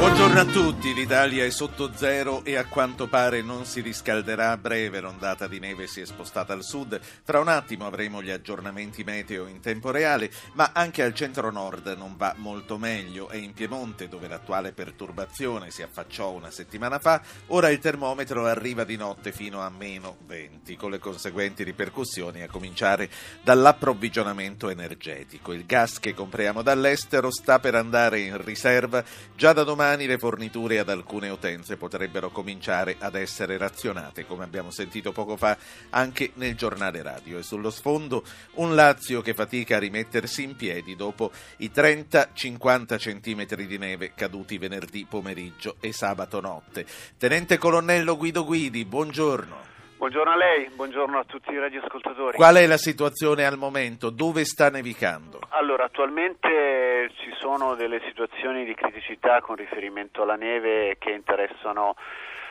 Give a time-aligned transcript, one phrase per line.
[0.00, 4.56] Buongiorno a tutti, l'Italia è sotto zero e a quanto pare non si riscalderà a
[4.56, 9.04] breve, l'ondata di neve si è spostata al sud, tra un attimo avremo gli aggiornamenti
[9.04, 13.28] meteo in tempo reale, ma anche al centro-nord non va molto meglio.
[13.28, 18.84] E in Piemonte, dove l'attuale perturbazione si affacciò una settimana fa, ora il termometro arriva
[18.84, 23.10] di notte fino a meno 20, con le conseguenti ripercussioni a cominciare
[23.42, 25.52] dall'approvvigionamento energetico.
[25.52, 29.04] Il gas che compriamo dall'estero sta per andare in riserva
[29.36, 34.44] già da domani domani le forniture ad alcune utenze potrebbero cominciare ad essere razionate, come
[34.44, 35.56] abbiamo sentito poco fa
[35.90, 37.38] anche nel giornale radio.
[37.38, 38.22] E sullo sfondo
[38.54, 44.58] un Lazio che fatica a rimettersi in piedi dopo i 30-50 centimetri di neve caduti
[44.58, 46.86] venerdì pomeriggio e sabato notte.
[47.18, 49.69] Tenente colonnello Guido Guidi, buongiorno.
[50.00, 52.34] Buongiorno a lei, buongiorno a tutti i radioascoltatori.
[52.34, 54.08] Qual è la situazione al momento?
[54.08, 55.40] Dove sta nevicando?
[55.50, 61.96] Allora, attualmente ci sono delle situazioni di criticità con riferimento alla neve che interessano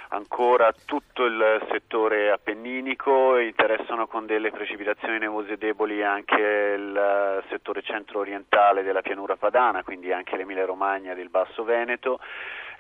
[0.09, 6.35] ancora tutto il settore appenninico, interessano con delle precipitazioni nevose deboli anche
[6.77, 12.19] il settore centro-orientale della pianura padana, quindi anche l'Emilia Romagna del Basso Veneto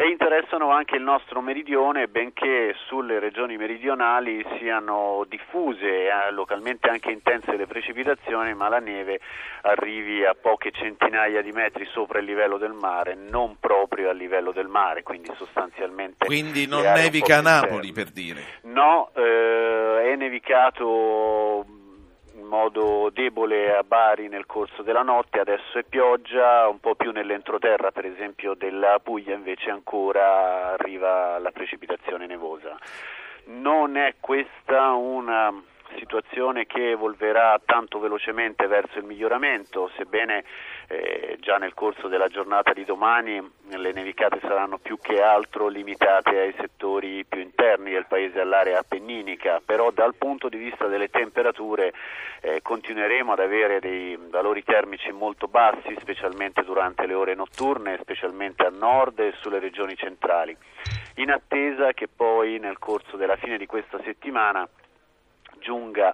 [0.01, 7.11] e interessano anche il nostro meridione, benché sulle regioni meridionali siano diffuse eh, localmente anche
[7.11, 9.19] intense le precipitazioni, ma la neve
[9.63, 14.53] arrivi a poche centinaia di metri sopra il livello del mare, non proprio a livello
[14.53, 16.25] del mare, quindi sostanzialmente...
[16.25, 18.41] Quindi non nevica a Napoli per dire?
[18.61, 21.65] No, eh, è nevicato
[22.43, 27.91] modo debole a Bari nel corso della notte, adesso è pioggia, un po' più nell'entroterra
[27.91, 32.77] per esempio della Puglia invece ancora arriva la precipitazione nevosa.
[33.45, 35.51] Non è questa una
[35.97, 40.43] situazione che evolverà tanto velocemente verso il miglioramento, sebbene
[40.87, 43.41] eh, già nel corso della giornata di domani
[43.77, 49.61] le nevicate saranno più che altro limitate ai settori più interni del paese, all'area appenninica,
[49.63, 51.93] però dal punto di vista delle temperature
[52.41, 58.65] eh, continueremo ad avere dei valori termici molto bassi, specialmente durante le ore notturne, specialmente
[58.65, 60.55] a nord e sulle regioni centrali,
[61.15, 64.67] in attesa che poi nel corso della fine di questa settimana
[65.59, 66.13] giunga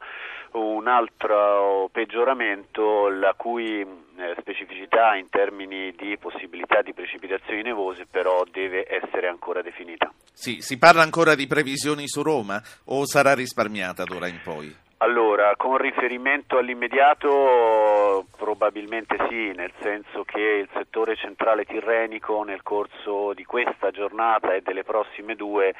[0.52, 8.44] un altro peggioramento la cui eh, specificità in termini di possibilità di precipitazioni nevose però
[8.50, 10.12] deve essere ancora definita.
[10.32, 14.84] Sì, si parla ancora di previsioni su Roma o sarà risparmiata d'ora in poi?
[15.00, 23.34] Allora, con riferimento all'immediato probabilmente sì, nel senso che il settore centrale tirrenico nel corso
[23.34, 25.74] di questa giornata e delle prossime due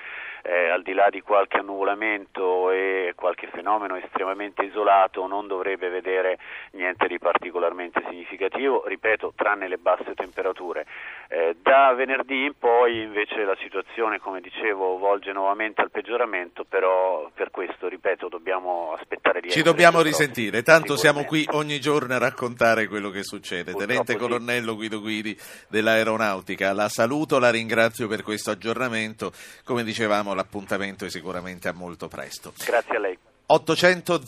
[0.46, 6.38] eh, al di là di qualche annuvolamento e qualche fenomeno estremamente isolato, non dovrebbe vedere
[6.72, 10.86] niente di particolarmente significativo, ripeto, tranne le basse temperature.
[11.30, 17.28] Eh, da venerdì in poi invece la situazione, come dicevo, volge nuovamente al peggioramento, però
[17.34, 22.18] per questo, ripeto, dobbiamo aspettare di Ci dobbiamo risentire, tanto siamo qui ogni giorno a
[22.18, 23.72] raccontare quello che succede.
[23.72, 24.18] Purtroppo Tenente sì.
[24.18, 29.32] Colonnello Guido Guidi dell'Aeronautica, la saluto, la ringrazio per questo aggiornamento.
[29.64, 32.54] Come dicevamo, l'appuntamento è sicuramente a molto presto.
[32.66, 33.18] Grazie a lei.
[33.48, 34.24] 800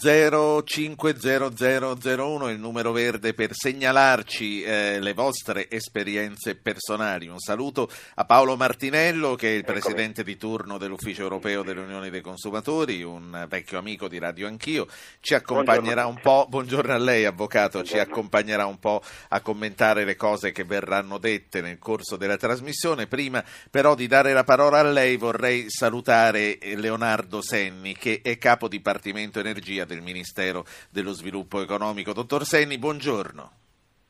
[0.63, 7.27] 050001 il numero verde per segnalarci eh, le vostre esperienze personali.
[7.27, 9.79] Un saluto a Paolo Martinello che è il Eccomi.
[9.79, 14.85] presidente di turno dell'Ufficio Europeo dell'Unione dei Consumatori, un vecchio amico di Radio Anch'io.
[15.19, 16.09] Ci accompagnerà buongiorno.
[16.09, 18.03] un po', buongiorno a lei avvocato, buongiorno.
[18.03, 23.07] ci accompagnerà un po' a commentare le cose che verranno dette nel corso della trasmissione.
[23.07, 28.67] Prima però di dare la parola a lei vorrei salutare Leonardo Senni che è capo
[28.67, 32.11] di partito Dipartimento Energia del Ministero dello Sviluppo Economico.
[32.11, 33.51] Dottor Senni, buongiorno.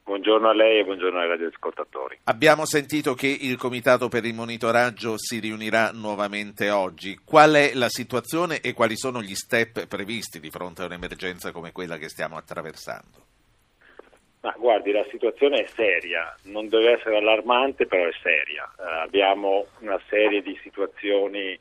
[0.06, 2.18] Buongiorno a lei e buongiorno ai radioascoltatori.
[2.24, 7.20] Abbiamo sentito che il Comitato per il monitoraggio si riunirà nuovamente oggi.
[7.24, 11.72] Qual è la situazione e quali sono gli step previsti di fronte a un'emergenza come
[11.72, 13.26] quella che stiamo attraversando?
[14.42, 18.68] Ma guardi, la situazione è seria, non deve essere allarmante, però è seria.
[18.80, 21.60] Eh, abbiamo una serie di situazioni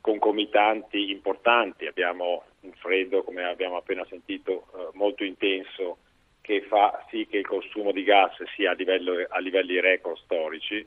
[0.00, 5.98] concomitanti importanti, abbiamo un freddo, come abbiamo appena sentito, eh, molto intenso
[6.40, 10.84] che fa sì che il consumo di gas sia a, livello, a livelli record storici.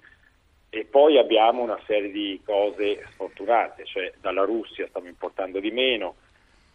[0.69, 6.15] E poi abbiamo una serie di cose sfortunate, cioè dalla Russia stiamo importando di meno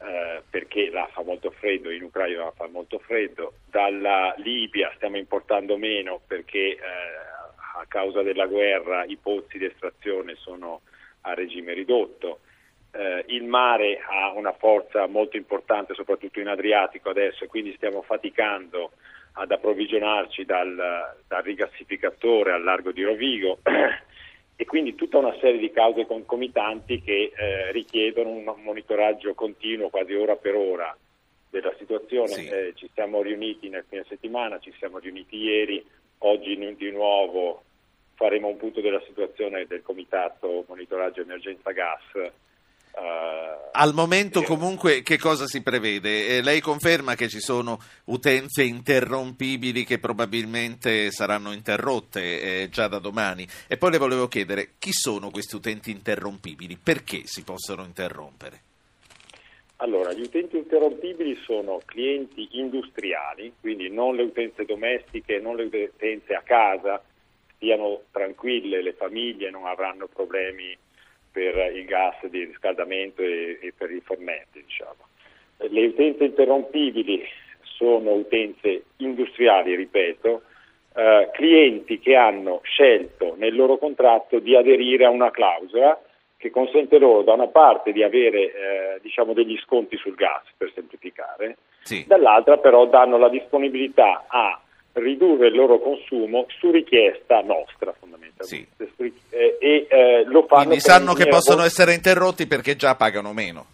[0.02, 5.76] eh, perché là fa molto freddo, in Ucraina fa molto freddo, dalla Libia stiamo importando
[5.76, 10.80] meno perché eh, a causa della guerra i pozzi di estrazione sono
[11.22, 12.40] a regime ridotto
[12.92, 18.02] eh, il mare ha una forza molto importante, soprattutto in Adriatico adesso, e quindi stiamo
[18.02, 18.92] faticando
[19.32, 23.58] ad approvvigionarci dal, dal rigassificatore al largo di Rovigo
[24.56, 30.14] e quindi tutta una serie di cause concomitanti che eh, richiedono un monitoraggio continuo quasi
[30.14, 30.94] ora per ora
[31.48, 32.28] della situazione.
[32.28, 32.48] Sì.
[32.48, 35.84] Eh, ci siamo riuniti nel fine settimana, ci siamo riuniti ieri,
[36.18, 37.62] oggi di nuovo
[38.14, 42.30] faremo un punto della situazione del Comitato Monitoraggio Emergenza Gas
[43.72, 46.36] Al momento comunque che cosa si prevede?
[46.36, 52.98] Eh, lei conferma che ci sono utenze interrompibili che probabilmente saranno interrotte eh, già da
[52.98, 56.76] domani e poi le volevo chiedere chi sono questi utenti interrompibili?
[56.82, 58.60] Perché si possono interrompere?
[59.76, 66.34] Allora, gli utenti interrompibili sono clienti industriali, quindi non le utenze domestiche, non le utenze
[66.34, 67.02] a casa,
[67.54, 70.76] stiano tranquille, le famiglie non avranno problemi
[71.30, 74.62] per il gas di riscaldamento e, e per i fornetti.
[74.62, 75.08] Diciamo.
[75.56, 77.22] Le utenze interrompibili
[77.62, 80.42] sono utenze industriali, ripeto,
[80.94, 86.00] eh, clienti che hanno scelto nel loro contratto di aderire a una clausola
[86.36, 90.72] che consente loro da una parte di avere eh, diciamo degli sconti sul gas, per
[90.74, 92.04] semplificare, sì.
[92.06, 94.58] dall'altra però danno la disponibilità a
[94.94, 98.88] ridurre il loro consumo su richiesta nostra fondamentalmente.
[98.96, 99.12] Sì.
[99.30, 103.66] eh, e eh, lo fanno quindi sanno che possono essere interrotti perché già pagano meno.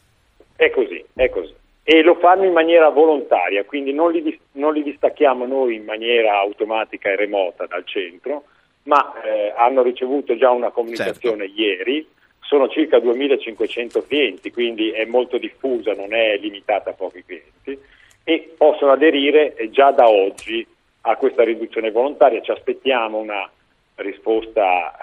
[0.55, 1.55] È così, è così.
[1.83, 6.39] E lo fanno in maniera volontaria quindi non li, non li distacchiamo noi in maniera
[6.39, 8.45] automatica e remota dal centro
[8.85, 11.61] ma eh, hanno ricevuto già una comunicazione certo.
[11.61, 12.09] ieri.
[12.41, 17.79] Sono circa 2500 clienti quindi è molto diffusa non è limitata a pochi clienti
[18.23, 20.67] e possono aderire già da oggi
[21.07, 22.41] a questa riduzione volontaria.
[22.41, 23.49] Ci aspettiamo una
[23.97, 24.97] risposta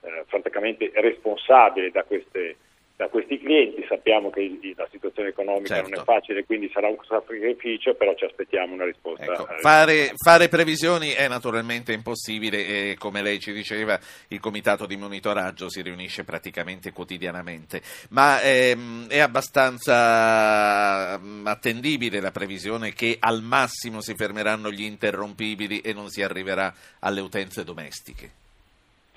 [0.00, 2.56] eh, francamente responsabile da queste
[2.96, 5.90] da questi clienti, sappiamo che la situazione economica certo.
[5.90, 9.24] non è facile, quindi sarà un sacrificio, però ci aspettiamo una risposta.
[9.24, 13.98] Ecco, fare, fare, previsioni è naturalmente impossibile e come lei ci diceva
[14.28, 22.30] il comitato di monitoraggio si riunisce praticamente quotidianamente, ma ehm, è abbastanza mm, attendibile la
[22.30, 28.30] previsione che al massimo si fermeranno gli interrompibili e non si arriverà alle utenze domestiche?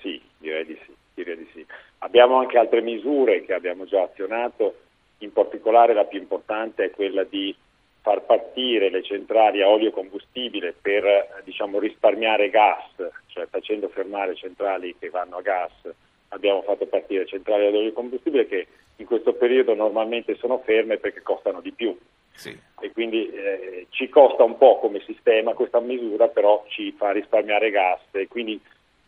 [0.00, 0.92] Sì, direi di sì.
[1.14, 1.66] Direi di sì.
[2.08, 4.76] Abbiamo anche altre misure che abbiamo già azionato,
[5.18, 7.54] in particolare la più importante è quella di
[8.00, 12.94] far partire le centrali a olio combustibile per diciamo, risparmiare gas,
[13.26, 15.70] cioè facendo fermare centrali che vanno a gas.
[16.28, 18.66] Abbiamo fatto partire centrali ad olio combustibile che
[18.96, 21.94] in questo periodo normalmente sono ferme perché costano di più.
[22.32, 22.58] Sì.
[22.80, 27.70] E quindi eh, ci costa un po' come sistema questa misura, però ci fa risparmiare
[27.70, 28.58] gas e quindi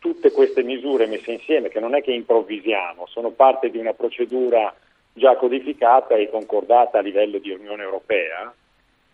[0.01, 4.73] tutte queste misure messe insieme, che non è che improvvisiamo, sono parte di una procedura
[5.13, 8.51] già codificata e concordata a livello di Unione Europea,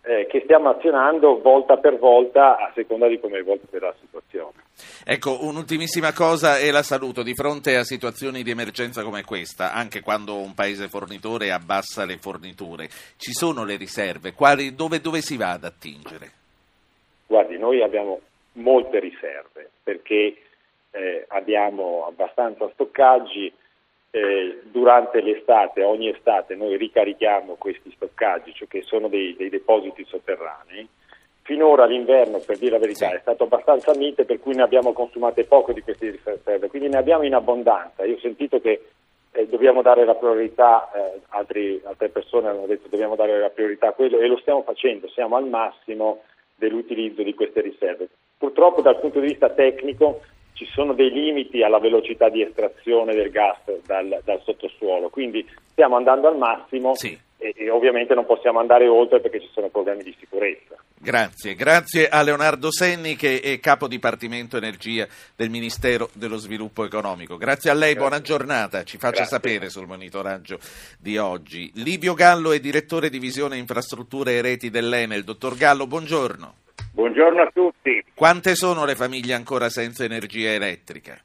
[0.00, 4.64] eh, che stiamo azionando volta per volta a seconda di come evolverà la situazione.
[5.04, 7.22] Ecco, un'ultimissima cosa e la saluto.
[7.22, 12.16] Di fronte a situazioni di emergenza come questa, anche quando un paese fornitore abbassa le
[12.16, 12.88] forniture,
[13.18, 14.32] ci sono le riserve?
[14.32, 16.30] Quali, dove, dove si va ad attingere?
[17.26, 18.20] Guardi, noi abbiamo
[18.52, 20.34] molte riserve perché
[20.98, 23.52] eh, abbiamo abbastanza stoccaggi,
[24.10, 30.04] eh, durante l'estate, ogni estate noi ricarichiamo questi stoccaggi, cioè che sono dei, dei depositi
[30.04, 30.88] sotterranei.
[31.42, 33.14] Finora l'inverno, per dire la verità, sì.
[33.14, 36.98] è stato abbastanza mite, per cui ne abbiamo consumate poco di queste riserve, quindi ne
[36.98, 38.04] abbiamo in abbondanza.
[38.04, 38.82] Io ho sentito che
[39.32, 43.50] eh, dobbiamo dare la priorità, eh, altri, altre persone hanno detto che dobbiamo dare la
[43.50, 46.22] priorità a quello e lo stiamo facendo, siamo al massimo
[46.54, 48.08] dell'utilizzo di queste riserve.
[48.36, 50.20] Purtroppo dal punto di vista tecnico
[50.58, 55.94] ci sono dei limiti alla velocità di estrazione del gas dal, dal sottosuolo, quindi stiamo
[55.94, 57.16] andando al massimo sì.
[57.38, 60.74] e, e, ovviamente non possiamo andare oltre perché ci sono problemi di sicurezza.
[60.98, 67.36] Grazie, grazie a Leonardo Senni che è capo dipartimento energia del Ministero dello Sviluppo Economico.
[67.36, 68.08] Grazie a lei, grazie.
[68.08, 69.36] buona giornata, ci faccia grazie.
[69.36, 70.58] sapere sul monitoraggio
[70.98, 71.70] di oggi.
[71.76, 75.22] Livio Gallo è direttore divisione infrastrutture e reti dell'Enel.
[75.22, 76.54] Dottor Gallo, buongiorno.
[76.94, 78.07] Buongiorno a tutti.
[78.18, 81.16] Quante sono le famiglie ancora senza energia elettrica?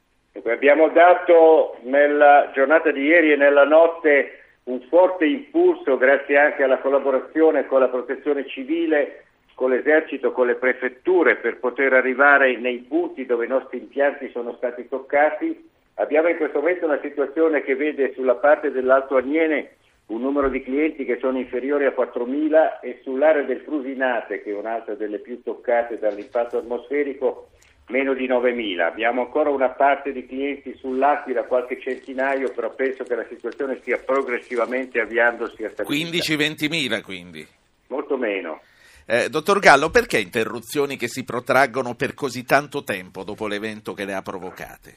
[0.44, 6.78] Abbiamo dato nella giornata di ieri e nella notte un forte impulso grazie anche alla
[6.78, 9.24] collaborazione con la protezione civile,
[9.54, 14.54] con l'esercito, con le prefetture per poter arrivare nei punti dove i nostri impianti sono
[14.54, 15.68] stati toccati.
[15.94, 20.62] Abbiamo in questo momento una situazione che vede sulla parte dell'Alto Aniene un numero di
[20.62, 25.42] clienti che sono inferiori a 4.000 e sull'area del Frusinate, che è un'altra delle più
[25.42, 27.48] toccate dall'impatto atmosferico,
[27.88, 28.80] meno di 9.000.
[28.80, 33.98] Abbiamo ancora una parte di clienti sull'Aquila, qualche centinaio, però penso che la situazione stia
[33.98, 36.18] progressivamente avviandosi a stabilità.
[36.18, 37.46] 15-20.000 quindi.
[37.88, 38.60] Molto meno.
[39.06, 44.04] Eh, dottor Gallo, perché interruzioni che si protraggono per così tanto tempo dopo l'evento che
[44.04, 44.96] le ha provocate?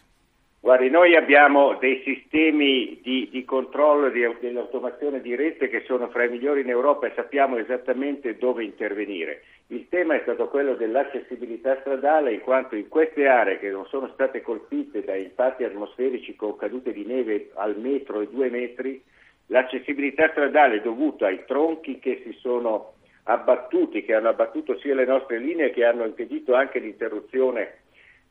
[0.68, 6.26] Guardi, noi abbiamo dei sistemi di, di controllo e dell'automazione di rete che sono fra
[6.26, 9.44] i migliori in Europa e sappiamo esattamente dove intervenire.
[9.68, 14.10] Il tema è stato quello dell'accessibilità stradale, in quanto in queste aree che non sono
[14.10, 19.02] state colpite da impatti atmosferici con cadute di neve al metro e due metri,
[19.46, 25.40] l'accessibilità stradale dovuta ai tronchi che si sono abbattuti, che hanno abbattuto sia le nostre
[25.40, 27.86] linee che hanno impedito anche l'interruzione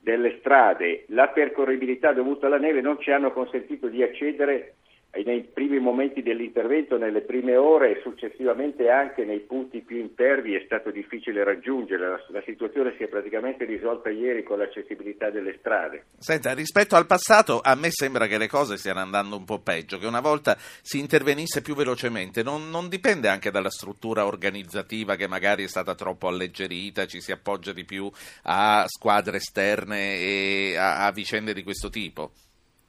[0.07, 4.77] delle strade, la percorribilità dovuta alla neve non ci hanno consentito di accedere
[5.25, 10.63] nei primi momenti dell'intervento, nelle prime ore e successivamente anche nei punti più impervi è
[10.65, 12.09] stato difficile raggiungere.
[12.09, 16.07] La, la, situazione si è praticamente risolta ieri con l'accessibilità delle strade.
[16.19, 19.99] Senta, rispetto al passato a me sembra che le cose stiano andando un po' peggio,
[19.99, 22.43] che una volta si intervenisse più velocemente.
[22.43, 27.33] Non, non dipende anche dalla struttura organizzativa che magari è stata troppo alleggerita, ci si
[27.33, 28.11] appoggia di più
[28.43, 32.33] a squadre esterne e a, a vicende di questo tipo?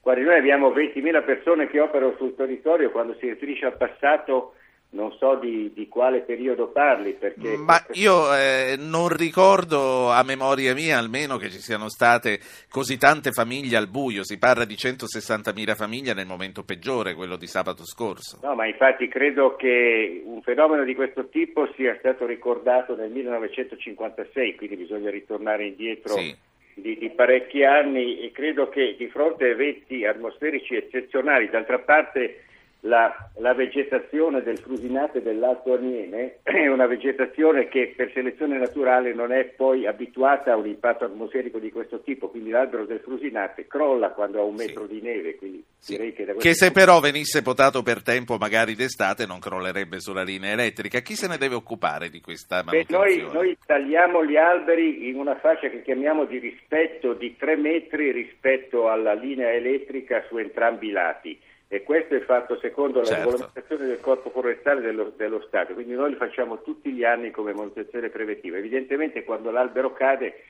[0.02, 4.54] Guardi, noi abbiamo 20.000 persone che operano sul territorio, quando si riferisce al passato
[4.90, 7.12] non so di, di quale periodo parli.
[7.12, 7.56] Perché...
[7.56, 12.38] Ma io eh, non ricordo a memoria mia almeno che ci siano state
[12.70, 17.46] così tante famiglie al buio, si parla di 160.000 famiglie nel momento peggiore, quello di
[17.46, 18.38] sabato scorso.
[18.42, 24.56] No, ma infatti credo che un fenomeno di questo tipo sia stato ricordato nel 1956,
[24.56, 26.14] quindi bisogna ritornare indietro.
[26.14, 26.47] Sì
[26.80, 32.44] di, di, parecchi anni e credo che di fronte a eventi atmosferici eccezionali, d'altra parte
[32.80, 39.12] la, la, vegetazione del Frusinate e dell'Alto Aniene è una vegetazione che per selezione naturale
[39.12, 43.66] non è poi abituata a un impatto atmosferico di questo tipo, quindi l'albero del Frusinate
[43.66, 44.94] crolla quando ha un metro sì.
[44.94, 45.36] di neve.
[45.78, 45.96] Sì.
[45.96, 51.00] Che, che, se però venisse potato per tempo magari d'estate non crollerebbe sulla linea elettrica.
[51.00, 53.06] Chi se ne deve occupare di questa manutenzione?
[53.06, 57.56] Beh, noi, noi tagliamo gli alberi in una fascia che chiamiamo di rispetto di 3
[57.56, 63.12] metri rispetto alla linea elettrica su entrambi i lati e questo è fatto secondo certo.
[63.12, 67.30] la regolamentazione del corpo forestale dello, dello, Stato, quindi noi lo facciamo tutti gli anni
[67.30, 68.56] come manutenzione preventiva.
[68.56, 70.42] Evidentemente quando l'albero cade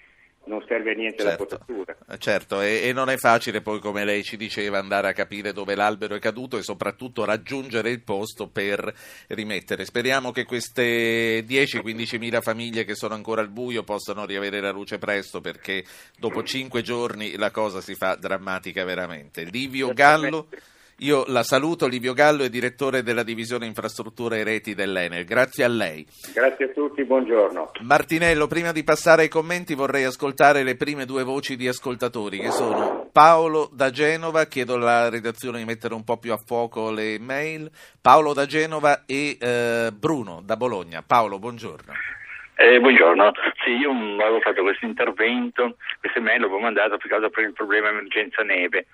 [0.44, 1.42] non serve a niente certo.
[1.42, 1.96] la potatura.
[2.18, 5.74] Certo, e, e, non è facile poi, come lei ci diceva, andare a capire dove
[5.74, 8.92] l'albero è caduto e soprattutto raggiungere il posto per
[9.28, 9.84] rimettere.
[9.84, 14.98] Speriamo che queste 10-15 mila famiglie che sono ancora al buio possano riavere la luce
[14.98, 15.84] presto perché
[16.16, 19.42] dopo 5 giorni la cosa si fa drammatica veramente.
[19.42, 20.46] Livio Gallo.
[21.02, 25.24] Io la saluto, Livio Gallo è direttore della divisione infrastrutture e reti dell'Enel.
[25.24, 26.04] Grazie a lei.
[26.34, 27.70] Grazie a tutti, buongiorno.
[27.82, 32.50] Martinello, prima di passare ai commenti vorrei ascoltare le prime due voci di ascoltatori che
[32.50, 37.20] sono Paolo da Genova, chiedo alla redazione di mettere un po' più a fuoco le
[37.20, 41.04] mail, Paolo da Genova e eh, Bruno da Bologna.
[41.06, 41.92] Paolo, buongiorno.
[42.60, 43.30] Eh, buongiorno,
[43.62, 47.90] sì, io avevo fatto questo intervento, queste mail l'avevo mandato per causa per il problema
[47.90, 48.86] emergenza neve,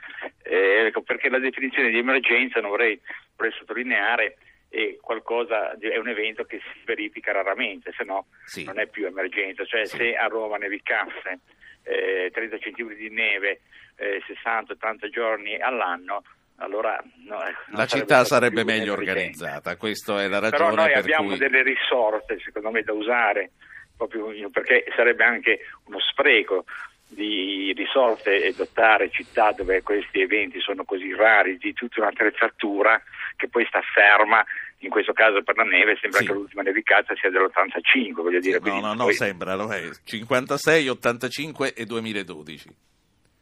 [0.42, 3.00] eh, ecco, perché la definizione di emergenza, non vorrei,
[3.34, 4.36] vorrei sottolineare,
[4.68, 8.64] è qualcosa, è un evento che si verifica raramente, se no sì.
[8.64, 9.96] non è più emergenza, cioè sì.
[9.96, 11.40] se a Roma nevicasse
[11.84, 13.62] eh, 30 cm di neve
[13.96, 16.22] eh, 60-80 giorni all'anno,
[16.56, 17.38] allora no,
[17.72, 20.70] la città sarebbe meglio organizzata, questa è la ragione.
[20.70, 21.38] Però noi abbiamo cui...
[21.38, 23.50] delle risorse, secondo me, da usare,
[23.96, 26.64] proprio perché sarebbe anche uno spreco
[27.06, 33.00] di risorse e dotare città dove questi eventi sono così rari di tutta un'attrezzatura
[33.36, 34.44] che poi sta ferma
[34.78, 36.26] in questo caso per la neve sembra sì.
[36.26, 39.14] che l'ultima nevicata sia dell'85 voglio dire no no no poi...
[39.14, 42.68] sembra lo è 56, 85 e 2012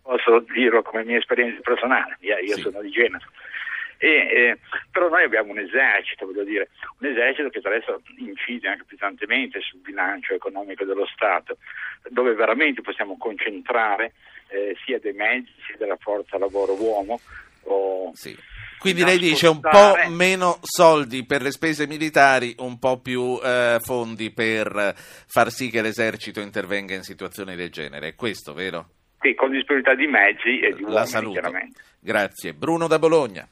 [0.02, 2.60] posso dirlo come mia esperienza personale, io, sì.
[2.60, 3.24] sono di Genova.
[3.98, 4.58] E, eh,
[4.90, 9.78] però noi abbiamo un esercito, voglio dire, un esercito che adesso incide anche pesantemente sul
[9.78, 11.58] bilancio economico dello Stato,
[12.08, 14.14] dove veramente possiamo concentrare
[14.48, 17.20] eh, sia dei mezzi sia della forza lavoro uomo.
[18.14, 18.36] Sì.
[18.78, 23.78] Quindi lei dice un po' meno soldi per le spese militari, un po' più eh,
[23.80, 24.94] fondi per
[25.28, 28.08] far sì che l'esercito intervenga in situazioni del genere.
[28.08, 28.88] È questo, vero?
[29.22, 31.40] Sì, con disponibilità di mezzi e di uomini, saluto.
[32.00, 32.54] Grazie.
[32.54, 33.46] Bruno da Bologna.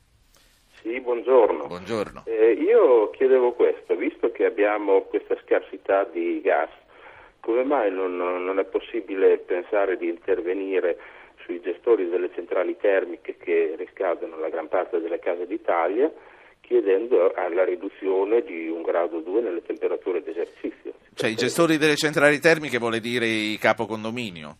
[0.82, 1.68] Sì, buongiorno.
[1.68, 2.24] Buongiorno.
[2.26, 6.70] Eh, io chiedevo questo, visto che abbiamo questa scarsità di gas,
[7.38, 10.98] come mai non, non è possibile pensare di intervenire
[11.44, 16.10] sui gestori delle centrali termiche che riscaldano la gran parte delle case d'Italia?
[16.60, 20.92] chiedendo la riduzione di un grado 2 nelle temperature d'esercizio.
[21.14, 24.56] Cioè i gestori delle centrali termiche vuole dire i capo condominio?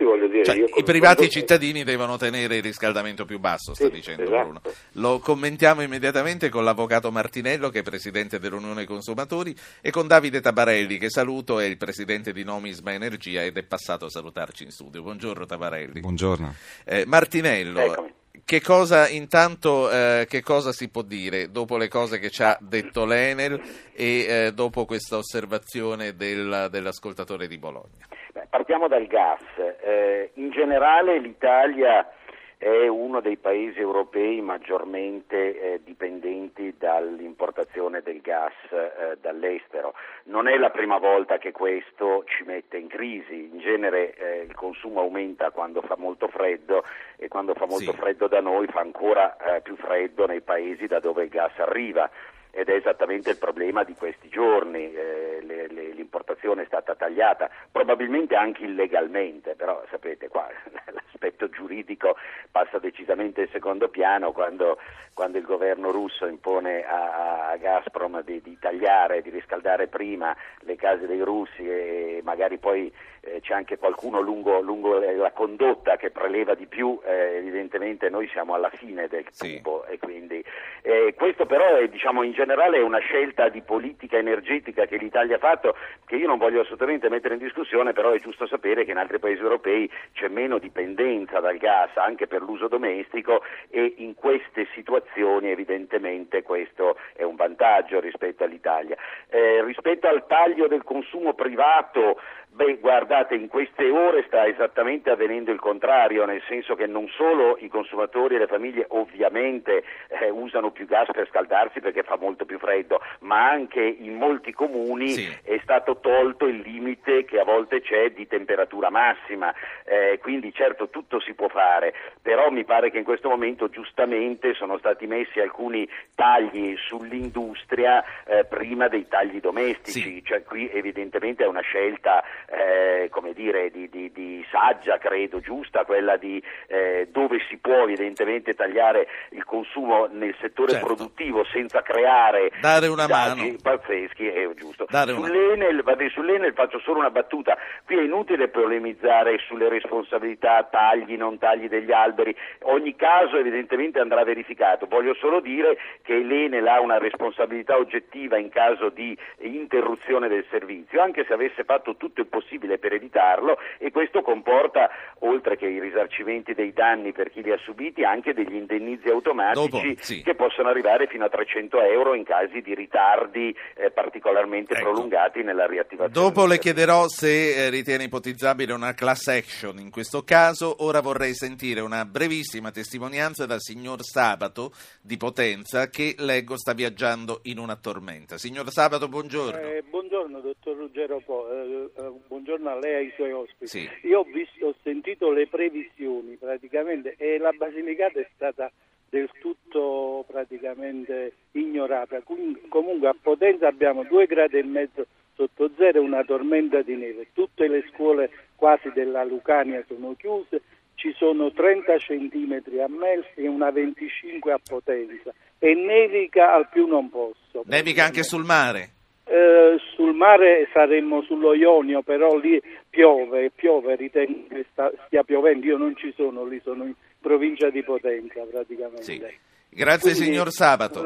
[0.00, 0.44] Tutti, voglio dire...
[0.44, 4.22] Cioè, io I privati quando- cittadini devono tenere il riscaldamento più basso, sta Sì, dicendo
[4.22, 4.42] esatto.
[4.42, 4.60] Bruno.
[4.92, 10.98] Lo commentiamo immediatamente con l'avvocato Martinello, che è presidente dell'Unione Consumatori, e con Davide Tabarelli,
[10.98, 15.02] che saluto, è il presidente di Nomisma Energia ed è passato a salutarci in studio.
[15.02, 16.00] Buongiorno Tabarelli.
[16.00, 16.54] Buongiorno.
[16.84, 18.14] Eh, Martinello, Eccomi.
[18.44, 22.56] che cosa intanto eh, che cosa si può dire dopo le cose che ci ha
[22.60, 23.60] detto l'Enel
[23.92, 28.06] e eh, dopo questa osservazione del- dell'ascoltatore di Bologna?
[28.48, 29.42] Partiamo dal gas.
[29.82, 32.08] Eh, in generale l'Italia
[32.56, 39.94] è uno dei paesi europei maggiormente eh, dipendenti dall'importazione del gas eh, dall'estero.
[40.24, 44.54] Non è la prima volta che questo ci mette in crisi, in genere eh, il
[44.54, 46.84] consumo aumenta quando fa molto freddo
[47.16, 47.96] e quando fa molto Sì.
[47.96, 52.10] freddo da noi fa ancora eh, più freddo nei paesi da dove il gas arriva
[52.50, 57.48] ed è esattamente il problema di questi giorni, eh, le- le- l'importazione è stata tagliata,
[57.70, 60.48] probabilmente anche illegalmente, però sapete qua
[60.92, 62.16] l'aspetto giuridico
[62.50, 64.78] passa decisamente in secondo piano quando,
[65.14, 70.76] quando il governo russo impone a, a Gazprom di, di tagliare, di riscaldare prima le
[70.76, 72.92] case dei russi e magari poi
[73.22, 78.26] eh, c'è anche qualcuno lungo, lungo la condotta che preleva di più, eh, evidentemente noi
[78.28, 79.56] siamo alla fine del Sì.
[79.56, 80.42] tubo e quindi
[80.82, 85.36] eh, questo però è diciamo in generale è una scelta di politica energetica che l'Italia
[85.36, 88.92] ha fatto che io non voglio assolutamente mettere in discussione, però è giusto sapere che
[88.92, 94.14] in altri paesi europei c'è meno dipendenza dal gas anche per l'uso domestico e in
[94.14, 98.96] queste situazioni evidentemente questo è un vantaggio rispetto all'Italia.
[99.28, 102.18] Eh, rispetto al taglio del consumo privato
[102.52, 107.56] Beh, guardate, in queste ore sta esattamente avvenendo il contrario, nel senso che non solo
[107.60, 112.44] i consumatori e le famiglie ovviamente eh, usano più gas per scaldarsi perché fa molto
[112.44, 115.38] più freddo, ma anche in molti comuni Sì.
[115.44, 119.54] è stato tolto il limite che a volte c'è di temperatura massima,
[119.84, 124.54] eh, quindi certo tutto si può fare, però mi pare che in questo momento giustamente
[124.54, 130.24] sono stati messi alcuni tagli sull'industria eh, prima dei tagli domestici, Sì.
[130.24, 135.84] cioè qui evidentemente è una scelta eh, come dire, di, di- di saggia, credo, giusta,
[135.84, 140.86] quella di eh, dove si può evidentemente tagliare il consumo nel settore Certo.
[140.86, 143.42] produttivo senza creare Dare una mano.
[143.62, 144.86] pazzeschi, è giusto.
[144.88, 150.66] Dare una- Sull'Enel, vabbè, sull'Enel faccio solo una battuta, qui è inutile polemizzare sulle responsabilità,
[150.70, 156.66] tagli, non tagli degli alberi, ogni caso evidentemente andrà verificato, voglio solo dire che l'Enel
[156.66, 162.20] ha una responsabilità oggettiva in caso di interruzione del servizio, anche se avesse fatto tutto
[162.20, 162.38] il possibile
[162.78, 167.58] per evitarlo e questo comporta, oltre che i risarcimenti dei danni per chi li ha
[167.58, 170.22] subiti, anche degli indennizi automatici Dopo, sì.
[170.22, 174.82] che possono arrivare fino a 300 euro in casi di ritardi eh, particolarmente Ecco.
[174.90, 176.12] prolungati nella riattivazione.
[176.12, 180.76] Dopo le chiederò se eh, ritiene ipotizzabile una class action in questo caso.
[180.84, 187.40] Ora vorrei sentire una brevissima testimonianza dal signor Sabato di Potenza che leggo sta viaggiando
[187.44, 188.38] in una tormenta.
[188.38, 189.58] Signor Sabato, buongiorno.
[189.58, 193.66] Eh, buongiorno dottor Ruggero Po, eh, eh, buongiorno a lei e ai suoi ospiti.
[193.66, 193.90] Sì.
[194.02, 198.70] Io ho, visto, ho sentito le previsioni praticamente e la Basilicata è stata
[199.08, 202.22] del tutto praticamente ignorata.
[202.22, 207.26] Comunque a Potenza abbiamo due gradi e mezzo sotto zero e una tormenta di neve.
[207.32, 210.62] Tutte le scuole quasi della Lucania sono chiuse,
[210.94, 216.86] ci sono 30 centimetri a Melfi e una 25 a Potenza e nevica al più
[216.86, 217.64] non posso.
[217.64, 218.99] Nevica anche sul mare.
[219.30, 225.66] Eh, sul mare saremmo sullo Ionio, però lì piove, piove, ritengo che sta- stia piovendo,
[225.66, 229.02] io non ci sono, lì sono in provincia di Potenza praticamente.
[229.04, 229.22] Sì.
[229.68, 231.04] Grazie Quindi, signor Sabato.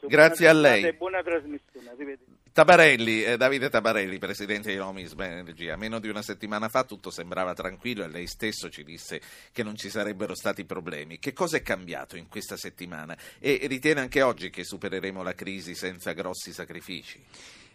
[0.00, 0.94] Grazie a lei.
[0.94, 2.47] Buona trasmissione, arrivederci.
[2.58, 5.76] Tabarelli, eh, Davide Tabarelli, presidente di Nomisma Energia.
[5.76, 9.20] Meno di una settimana fa tutto sembrava tranquillo e lei stesso ci disse
[9.52, 11.20] che non ci sarebbero stati problemi.
[11.20, 13.16] Che cosa è cambiato in questa settimana?
[13.38, 17.24] E ritiene anche oggi che supereremo la crisi senza grossi sacrifici?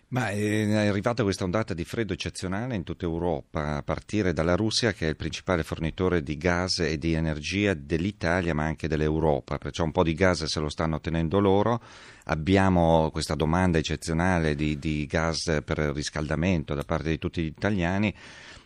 [0.10, 4.56] Ma eh, è arrivata questa ondata di freddo eccezionale in tutta Europa, a partire dalla
[4.56, 9.58] Russia che è il principale fornitore di gas e di energia dell'Italia ma anche dell'Europa,
[9.58, 11.82] perciò un po' di gas se lo stanno tenendo loro.
[12.26, 18.14] Abbiamo questa domanda eccezionale di, di gas per riscaldamento da parte di tutti gli italiani.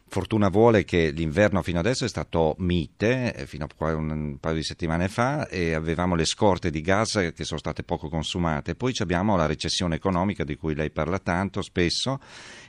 [0.09, 4.63] Fortuna vuole che l'inverno fino adesso è stato mite, eh, fino a un, paio di
[4.63, 8.75] settimane fa, e avevamo le scorte di gas che sono state poco consumate.
[8.75, 12.19] Poi abbiamo la recessione economica di cui lei parla tanto spesso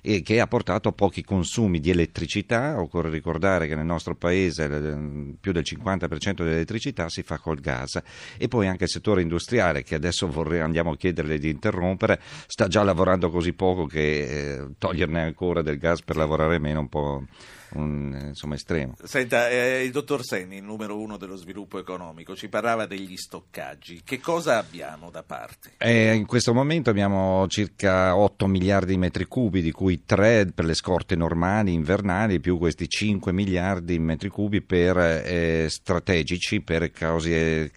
[0.02, 2.80] e che ha portato a pochi consumi di elettricità.
[2.80, 8.00] Occorre ricordare che nel nostro paese eh, più del 50% dell'elettricità si fa col gas.
[8.36, 12.66] E poi anche il settore industriale, che adesso vorrei, andiamo a chiederle di interrompere, sta
[12.66, 17.24] già lavorando così poco che eh, toglierne ancora del gas per lavorare meno un po',
[17.70, 18.94] un insomma, estremo.
[19.02, 24.02] Senta, eh, il dottor Senni, il numero uno dello sviluppo economico, ci parlava degli stoccaggi.
[24.04, 25.72] Che cosa abbiamo da parte?
[25.78, 30.64] Eh, in questo momento abbiamo circa 8 miliardi di metri cubi, di cui 3 per
[30.64, 36.90] le scorte normali, invernali, più questi 5 miliardi di metri cubi per eh, strategici, per
[36.90, 37.70] cause, eh,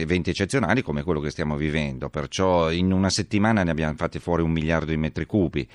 [0.00, 2.08] eventi eccezionali come quello che stiamo vivendo.
[2.08, 5.68] Perciò in una settimana ne abbiamo fatti fuori un miliardo di metri cubi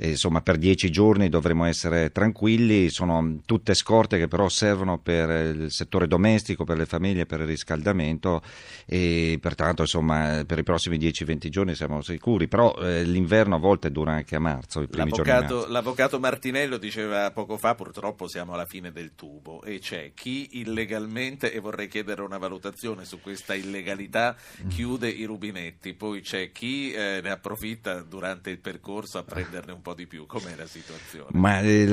[0.00, 5.28] eh, insomma per dieci giorni dovremo essere tranquilli, sono tutte scorte che però servono per
[5.56, 8.40] il settore domestico, per le famiglie, per il riscaldamento.
[8.86, 13.90] E pertanto insomma per i prossimi 10-20 giorni siamo sicuri, però eh, l'inverno a volte
[13.90, 15.72] dura anche a marzo, i primi l'avvocato, giorni marzo.
[15.72, 21.52] L'avvocato Martinello diceva poco fa purtroppo siamo alla fine del tubo e c'è chi illegalmente,
[21.52, 24.68] e vorrei chiedere una valutazione su questa illegalità, mm.
[24.68, 29.82] chiude i rubinetti, poi c'è chi eh, ne approfitta durante il percorso a prenderne un
[29.82, 31.30] po' po' di più, com'è la situazione?
[31.32, 31.86] Ma eh,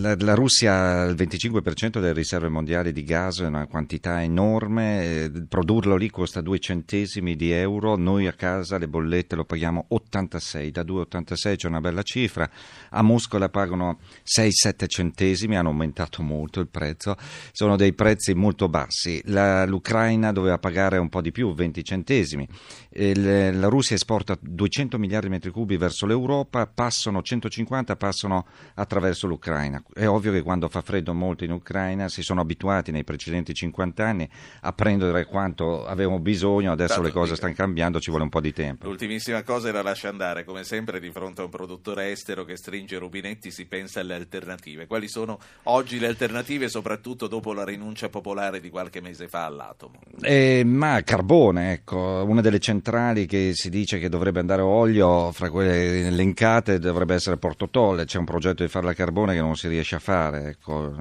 [0.00, 5.24] la, la, Russia ha il 25% delle riserve mondiali di gas, è una quantità enorme,
[5.24, 9.86] eh, produrlo lì costa 2 centesimi di euro, noi a casa le bollette lo paghiamo
[9.88, 12.48] 86, da 2,86 c'è una bella cifra,
[12.90, 17.14] a Mosca la pagano 6-7 centesimi, hanno aumentato molto il prezzo,
[17.52, 22.48] sono dei prezzi molto bassi, la, l'Ucraina doveva pagare un po' di più, 20 centesimi,
[22.92, 28.46] il, la Russia esporta 200 miliardi di metri cubi verso l'Europa, passano passano 150 passano
[28.74, 29.82] attraverso l'Ucraina.
[29.92, 34.06] È ovvio che quando fa freddo molto in Ucraina si sono abituati nei precedenti 50
[34.06, 34.28] anni
[34.62, 38.40] a prendere quanto avevamo bisogno, adesso Tanto le cose stanno cambiando, ci vuole un po'
[38.40, 38.86] di tempo.
[38.86, 42.96] L'ultimissima cosa era lascia andare, come sempre di fronte a un produttore estero che stringe
[42.96, 44.86] i rubinetti si pensa alle alternative.
[44.86, 50.00] Quali sono oggi le alternative, soprattutto dopo la rinuncia popolare di qualche mese fa all'atomo?
[50.20, 55.32] Eh, ma carbone, ecco, una delle centrali che si dice che dovrebbe andare a olio,
[55.32, 59.32] fra quelle elencate dovrebbe dovrebbe essere Porto Tolle, c'è un progetto di farla a carbone
[59.32, 60.48] che non si riesce a fare.
[60.48, 60.94] Ecco.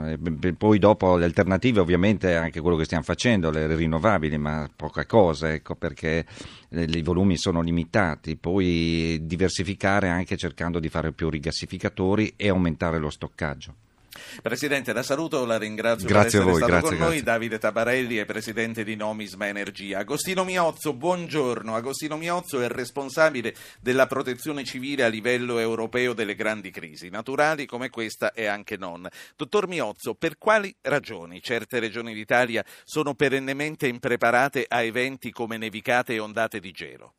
[0.57, 5.51] Poi dopo le alternative ovviamente anche quello che stiamo facendo, le rinnovabili, ma poca cosa,
[5.51, 6.25] ecco, perché
[6.69, 8.37] i volumi sono limitati.
[8.37, 13.73] Poi diversificare anche cercando di fare più rigassificatori e aumentare lo stoccaggio.
[14.41, 17.13] Presidente, la saluto, la ringrazio grazie per essere voi, stato grazie, con grazie.
[17.15, 17.23] noi.
[17.23, 19.99] Davide Tabarelli è presidente di Nomisma Energia.
[19.99, 21.75] Agostino Miozzo, buongiorno.
[21.75, 27.89] Agostino Miozzo è responsabile della protezione civile a livello europeo delle grandi crisi, naturali come
[27.89, 29.07] questa e anche non.
[29.35, 36.13] Dottor Miozzo, per quali ragioni certe regioni d'Italia sono perennemente impreparate a eventi come nevicate
[36.13, 37.13] e ondate di gelo?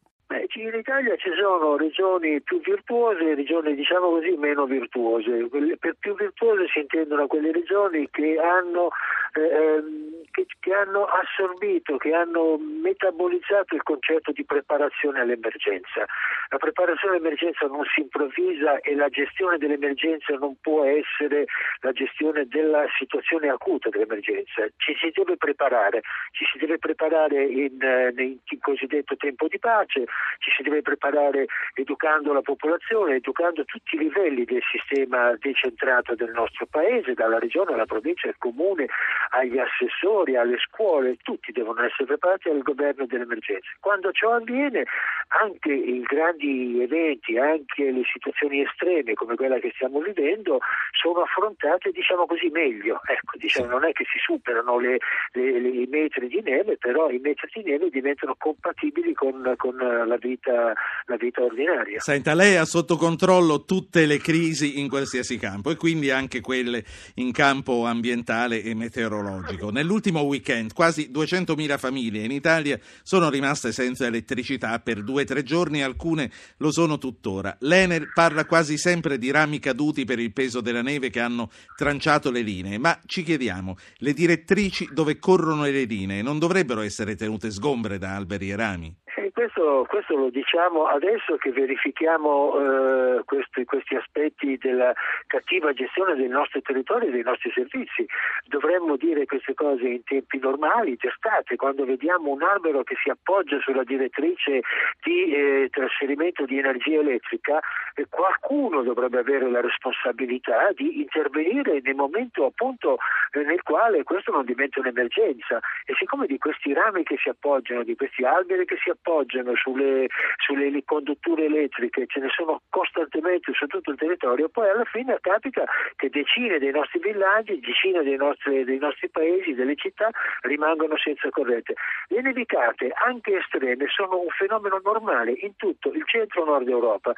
[0.62, 5.48] In Italia ci sono regioni più virtuose e regioni diciamo così meno virtuose.
[5.78, 8.90] Per più virtuose si intendono quelle regioni che hanno
[9.34, 16.06] eh, ehm, che, che, hanno assorbito, che hanno metabolizzato il concetto di preparazione all'emergenza.
[16.50, 21.46] La preparazione all'emergenza non si improvvisa e la gestione dell'emergenza non può essere
[21.80, 24.66] la gestione della situazione acuta dell'emergenza.
[24.76, 30.04] Ci si deve preparare, ci si deve preparare in, eh, in cosiddetto tempo di pace,
[30.48, 36.30] ci si deve preparare educando la popolazione, educando tutti i livelli del sistema decentrato del
[36.30, 38.88] nostro paese, dalla regione alla provincia al comune,
[39.30, 43.68] agli assessori, alle scuole, tutti devono essere preparati al governo dell'emergenza.
[43.80, 44.84] Quando ciò avviene,
[45.28, 50.61] anche i grandi eventi, anche le situazioni estreme come quella che stiamo vivendo,
[50.92, 53.00] sono affrontate, diciamo così, meglio.
[53.04, 54.98] Ecco, diciamo, non è che si superano le,
[55.32, 59.76] le, le, i metri di neve, però i metri di neve diventano compatibili con, con
[59.76, 62.01] la, vita, la vita ordinaria.
[62.01, 66.85] Senta, lei ha sotto controllo tutte le crisi in qualsiasi campo e quindi anche quelle
[67.14, 69.70] in campo ambientale e meteorologico.
[69.70, 75.42] Nell'ultimo weekend quasi 200.000 famiglie in Italia sono rimaste senza elettricità per due o tre
[75.42, 77.57] giorni, alcune lo sono tuttora.
[77.61, 82.31] L'Enel parla quasi sempre di rami caduti per il peso della neve che hanno tranciato
[82.31, 87.51] le linee, ma ci chiediamo, le direttrici dove corrono le linee non dovrebbero essere tenute
[87.51, 88.96] sgombre da alberi e rami?
[89.38, 94.92] Questo, questo, lo diciamo adesso che verifichiamo eh, questi, questi, aspetti della
[95.29, 98.05] cattiva gestione del nostro territorio e dei nostri servizi.
[98.46, 103.61] Dovremmo dire queste cose in tempi normali, d'estate, quando vediamo un albero che si appoggia
[103.61, 104.62] sulla direttrice
[105.05, 107.61] di eh, trasferimento di energia elettrica,
[107.94, 112.98] eh, qualcuno dovrebbe avere la responsabilità di intervenire nel momento appunto
[113.31, 115.61] eh, nel quale questo non diventa un'emergenza.
[115.85, 119.54] E siccome di questi rami che si appoggiano, di questi alberi che si appoggiano, appoggiano
[119.56, 120.06] sulle,
[120.38, 125.64] sulle condutture elettriche, ce ne sono costantemente su tutto il territorio, poi alla fine capita
[125.96, 130.08] che decine dei nostri villaggi, decine dei nostri, dei nostri paesi, delle città
[130.40, 131.74] rimangono senza corrente.
[132.08, 137.12] Le nevicate, anche estreme, sono un fenomeno normale in tutto il centro-nord Europa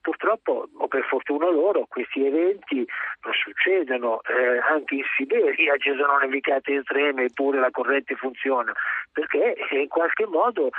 [0.00, 6.18] purtroppo, o per fortuna loro, questi eventi non succedono, eh, anche in Siberia ci sono
[6.18, 8.72] nevicate estreme eppure la corrente funziona,
[9.12, 10.70] perché in qualche modo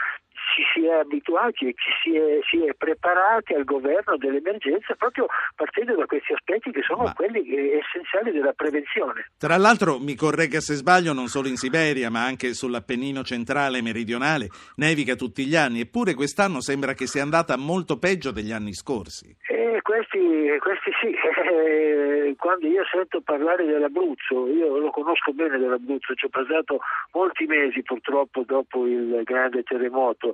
[0.53, 5.25] ci si è abituati e ci si è, si è, preparati al governo dell'emergenza proprio
[5.55, 7.13] partendo da questi aspetti che sono ma...
[7.13, 7.41] quelli
[7.73, 9.31] essenziali della prevenzione.
[9.37, 13.81] Tra l'altro, mi corregga se sbaglio, non solo in Siberia ma anche sull'Appennino centrale e
[13.81, 18.73] meridionale nevica tutti gli anni, eppure quest'anno sembra che sia andata molto peggio degli anni
[18.73, 19.35] scorsi.
[19.49, 20.19] Eh, questi,
[20.59, 21.13] questi sì,
[21.51, 26.79] eh, quando io sento parlare dell'Abruzzo, io lo conosco bene dell'Abruzzo, ci ho passato
[27.11, 30.33] molti mesi purtroppo dopo il grande terremoto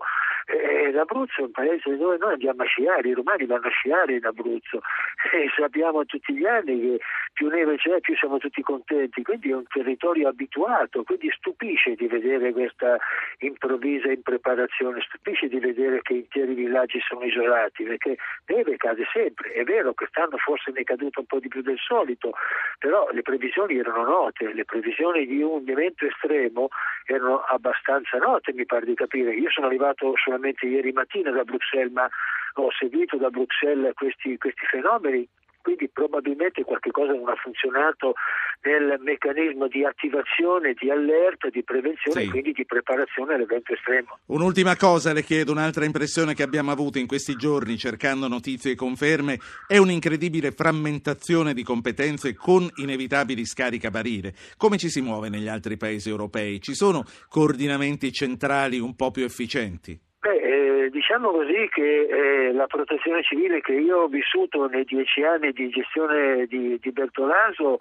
[0.50, 4.15] eh, L'Abruzzo è un paese dove noi andiamo a sciare, i romani vanno a sciare
[4.15, 4.82] in Abruzzo.
[5.32, 7.00] E sappiamo tutti gli anni che
[7.34, 12.08] più neve c'è più siamo tutti contenti, quindi è un territorio abituato, quindi stupisce di
[12.08, 12.98] vedere questa
[13.39, 18.15] improvvisa impreparazione, stupisce di vedere che interi villaggi sono isolati, perché
[18.48, 21.80] neve cade sempre, è vero quest'anno forse ne è caduto un po' di più del
[21.80, 22.32] solito,
[22.80, 26.69] però le previsioni erano note, le previsioni di un evento estremo
[27.06, 29.34] erano abbastanza note, mi pare di capire.
[29.34, 32.10] Io sono arrivato solamente ieri mattina da Bruxelles, ma
[32.54, 35.28] ho seguito da Bruxelles questi, questi fenomeni
[35.62, 38.13] quindi probabilmente qualcosa non ha funzionato
[38.62, 42.28] nel meccanismo di attivazione, di allerta, di prevenzione sì.
[42.28, 44.19] e quindi di preparazione all'evento estremo.
[44.28, 48.76] Un'ultima cosa le chiedo, un'altra impressione che abbiamo avuto in questi giorni cercando notizie e
[48.76, 54.34] conferme è un'incredibile frammentazione di competenze con inevitabili scaricabarile.
[54.58, 56.60] Come ci si muove negli altri paesi europei?
[56.62, 60.08] Ci sono coordinamenti centrali un po' più efficienti?
[61.10, 65.67] Diciamo così che eh, la protezione civile che io ho vissuto nei dieci anni di
[65.69, 67.78] gestione di, di Bertolaso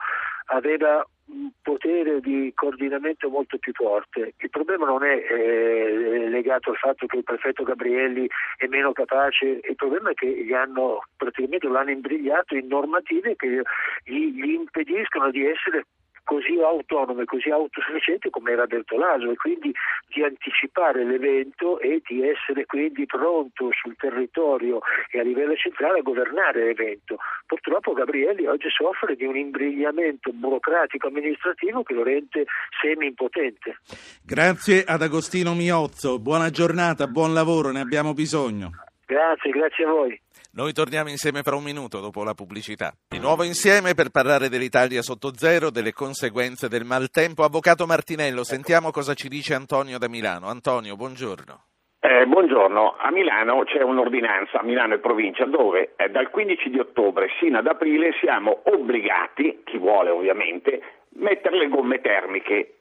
[0.47, 4.33] aveva un potere di coordinamento molto più forte.
[4.39, 9.61] Il problema non è eh, legato al fatto che il prefetto Gabrielli è meno capace,
[9.63, 13.61] il problema è che gli hanno praticamente lo hanno imbrigliato in normative che
[14.05, 15.85] gli, gli impediscono di essere
[16.29, 19.73] così autonomo e così autosufficiente come era Bertolaso e quindi
[20.09, 26.03] di anticipare l'evento e di essere quindi pronto sul territorio e a livello centrale a
[26.03, 27.17] governare l'evento.
[27.47, 32.45] Purtroppo Gabrielli oggi soffre di un imbrigliamento burocratico amministrativo che lo rende
[32.79, 33.79] semi-impotente.
[34.23, 38.73] Grazie ad Agostino Miozzo, buona giornata, buon lavoro, ne abbiamo bisogno.
[39.07, 40.21] Grazie, grazie a voi.
[40.59, 42.91] Noi torniamo insieme fra un minuto dopo la pubblicità.
[43.09, 47.45] Di nuovo insieme per parlare dell'Italia sotto zero, delle conseguenze del maltempo.
[47.45, 50.49] Avvocato Martinello, sentiamo cosa ci dice Antonio da Milano.
[50.49, 51.63] Antonio, buongiorno.
[52.01, 56.81] Eh, buongiorno, a Milano c'è un'ordinanza, a Milano e provincia, dove eh, dal 15 di
[56.81, 60.83] ottobre sino ad aprile siamo obbligati, chi vuole ovviamente,
[61.21, 62.75] mettere le gomme termiche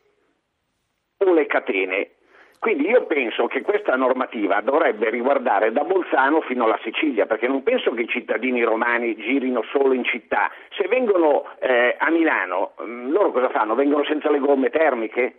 [1.17, 2.16] o le catene
[2.59, 7.63] quindi io penso che questa normativa dovrebbe riguardare da Bolzano fino alla Sicilia, perché non
[7.63, 10.49] penso che i cittadini romani girino solo in città.
[10.71, 13.75] Se vengono eh, a Milano, mm, loro cosa fanno?
[13.75, 15.35] Vengono senza le gomme termiche?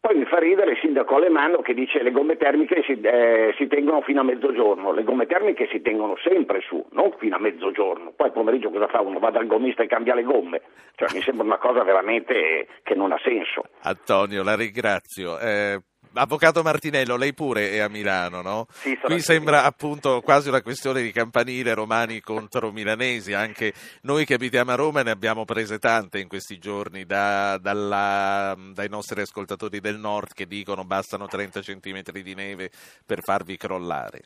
[0.00, 3.66] Poi mi fa ridere il sindaco Alemanno che dice le gomme termiche si, eh, si,
[3.66, 4.92] tengono fino a mezzogiorno.
[4.92, 8.14] Le gomme termiche si tengono sempre su, non fino a mezzogiorno.
[8.16, 9.02] Poi pomeriggio cosa fa?
[9.02, 10.62] Uno va dal gommista e cambia le gomme.
[10.94, 13.64] Cioè, mi sembra una cosa veramente che non ha senso.
[13.82, 15.38] Antonio, la ringrazio.
[15.38, 15.78] Eh,
[16.14, 18.66] Avvocato Martinello, lei pure è a Milano, no?
[18.70, 24.34] Sì, Qui sembra appunto quasi una questione di campanile romani contro milanesi, anche noi che
[24.34, 29.80] abitiamo a Roma ne abbiamo prese tante in questi giorni da, dalla, dai nostri ascoltatori
[29.80, 32.70] del nord che dicono bastano 30 centimetri di neve
[33.06, 34.22] per farvi crollare.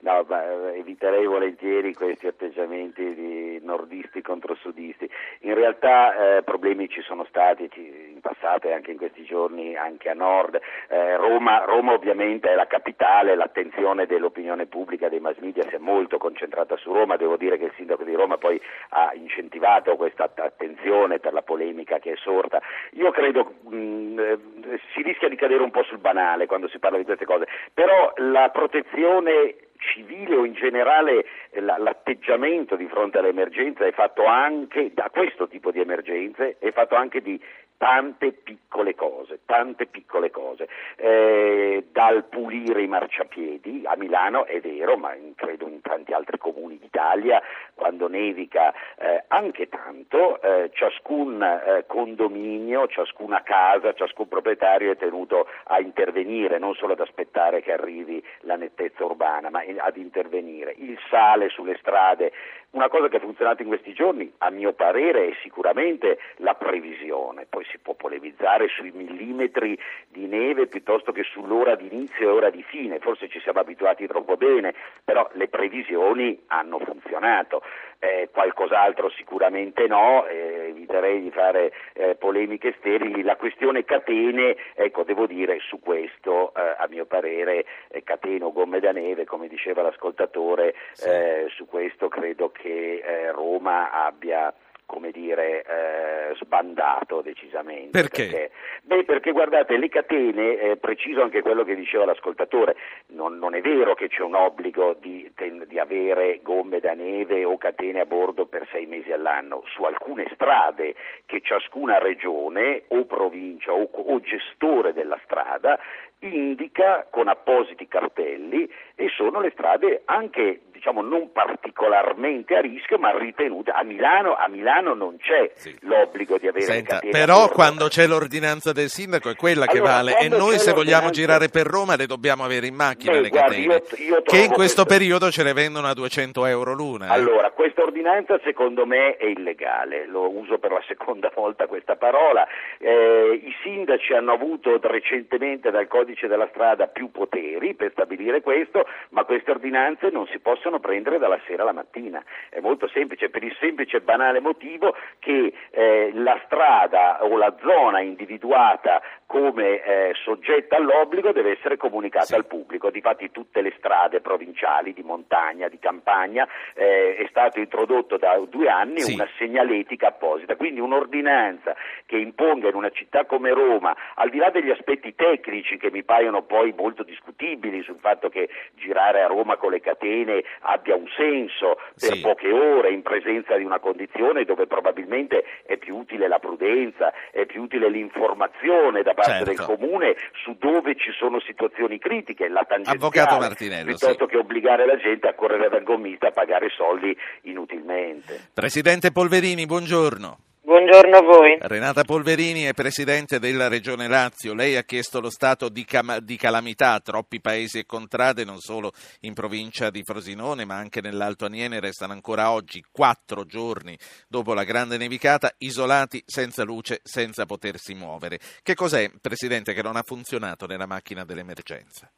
[0.00, 5.08] No, eh, eviterei volentieri questi atteggiamenti di nordisti contro sudisti.
[5.40, 10.10] In realtà eh, problemi ci sono stati in passato e anche in questi giorni anche
[10.10, 10.60] a nord.
[10.88, 15.78] Eh, Roma, Roma, ovviamente è la capitale, l'attenzione dell'opinione pubblica, dei mass media si è
[15.78, 17.16] molto concentrata su Roma.
[17.16, 21.98] Devo dire che il sindaco di Roma poi ha incentivato questa attenzione per la polemica
[21.98, 22.60] che è sorta.
[22.92, 26.98] Io credo mh, eh, si rischia di cadere un po' sul banale quando si parla
[26.98, 29.54] di queste cose, però la protezione
[29.92, 35.70] civile o in generale eh, l'atteggiamento di fronte all'emergenza è fatto anche da questo tipo
[35.70, 37.40] di emergenze, è fatto anche di
[37.76, 44.96] tante piccole cose, tante piccole cose, eh, dal pulire i marciapiedi a Milano è vero,
[44.96, 47.40] ma in, credo in tanti altri comuni d'Italia,
[47.74, 55.46] quando nevica eh, anche tanto, eh, ciascun eh, condominio, ciascuna casa, ciascun proprietario è tenuto
[55.64, 60.74] a intervenire, non solo ad aspettare che arrivi la nettezza urbana, ma ad intervenire.
[60.76, 62.32] Il sale sulle strade
[62.76, 67.46] Una cosa che ha funzionato in questi giorni, a mio parere, è sicuramente la previsione,
[67.48, 72.50] poi si può polemizzare sui millimetri di neve piuttosto che sull'ora di inizio e ora
[72.50, 77.62] di fine, forse ci siamo abituati troppo bene, però le previsioni hanno funzionato.
[77.98, 83.22] Eh, qualcos'altro sicuramente no, eh, eviterei di fare eh, polemiche sterili.
[83.22, 88.52] La questione catene, ecco, devo dire su questo, eh, a mio parere, eh, catene o
[88.52, 91.08] gomme da neve, come diceva l'ascoltatore, Sì.
[91.08, 94.52] eh, su questo credo che Roma abbia
[94.86, 97.90] come dire, eh, sbandato decisamente.
[97.90, 98.50] Perché?
[98.82, 102.76] Beh, perché guardate, le catene, eh, preciso anche quello che diceva l'ascoltatore,
[103.08, 105.30] non, non è vero che c'è un obbligo di,
[105.66, 109.64] di avere gomme da neve o catene a bordo per sei mesi all'anno.
[109.66, 110.94] Su alcune strade
[111.26, 115.78] che ciascuna regione o provincia o, o gestore della strada
[116.20, 123.16] indica con appositi cartelli e sono le strade anche diciamo non particolarmente a rischio ma
[123.16, 125.76] ritenute a Milano, a Milano non c'è Sì.
[125.82, 127.54] l'obbligo di avere Senta, però bordo.
[127.54, 131.48] quando c'è l'ordinanza del sindaco è quella che Allora, vale e noi se vogliamo girare
[131.48, 134.52] per Roma le dobbiamo avere in macchina Beh, le guardi, catene, io- io che in
[134.52, 137.06] questo questo- periodo ce le vendono a 200 euro l'una.
[137.08, 137.12] eh.
[137.12, 142.46] Allora, questa ordinanza secondo me è illegale, lo uso per la seconda volta questa parola.
[142.78, 148.85] Eh, I sindaci hanno avuto recentemente dal codice della strada più poteri per stabilire questo,
[149.10, 152.22] ma queste ordinanze non si possono prendere dalla sera alla mattina.
[152.48, 157.54] È molto semplice, per il semplice e banale motivo che eh, la strada o la
[157.60, 162.34] zona individuata come eh, soggetta all'obbligo deve essere comunicata Sì.
[162.36, 162.90] al pubblico.
[162.90, 168.68] Difatti tutte le strade provinciali di montagna, di campagna, eh, è stato introdotto da due
[168.68, 169.14] anni Sì.
[169.14, 171.74] una segnaletica apposita, quindi un'ordinanza
[172.06, 176.04] che imponga in una città come Roma, al di là degli aspetti tecnici che mi
[176.04, 181.08] paiono poi molto discutibili sul fatto che girare a Roma con le catene abbia un
[181.16, 182.20] senso per Sì.
[182.20, 187.44] poche ore in presenza di una condizione dove probabilmente è più utile la prudenza, è
[187.46, 189.64] più utile l'informazione da parte Certo.
[189.66, 195.26] del comune su dove ci sono situazioni critiche, la tangenziale, piuttosto che obbligare la gente
[195.26, 198.50] a correre dal gommista a pagare soldi inutilmente.
[198.52, 200.38] Presidente Polverini, buongiorno.
[200.66, 201.56] Buongiorno a voi.
[201.60, 204.52] Renata Polverini è presidente della Regione Lazio.
[204.52, 206.98] Lei ha chiesto lo stato di, cam- di calamità.
[206.98, 212.14] Troppi paesi e contrade, non solo in provincia di Frosinone, ma anche nell'Alto Aniene, restano
[212.14, 218.40] ancora oggi, quattro giorni dopo la grande nevicata, isolati, senza luce, senza potersi muovere.
[218.60, 222.10] Che cos'è, presidente, che non ha funzionato nella macchina dell'emergenza?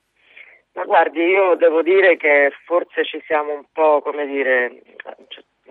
[0.72, 4.80] Ma guardi, io devo dire che forse ci siamo un po', come dire,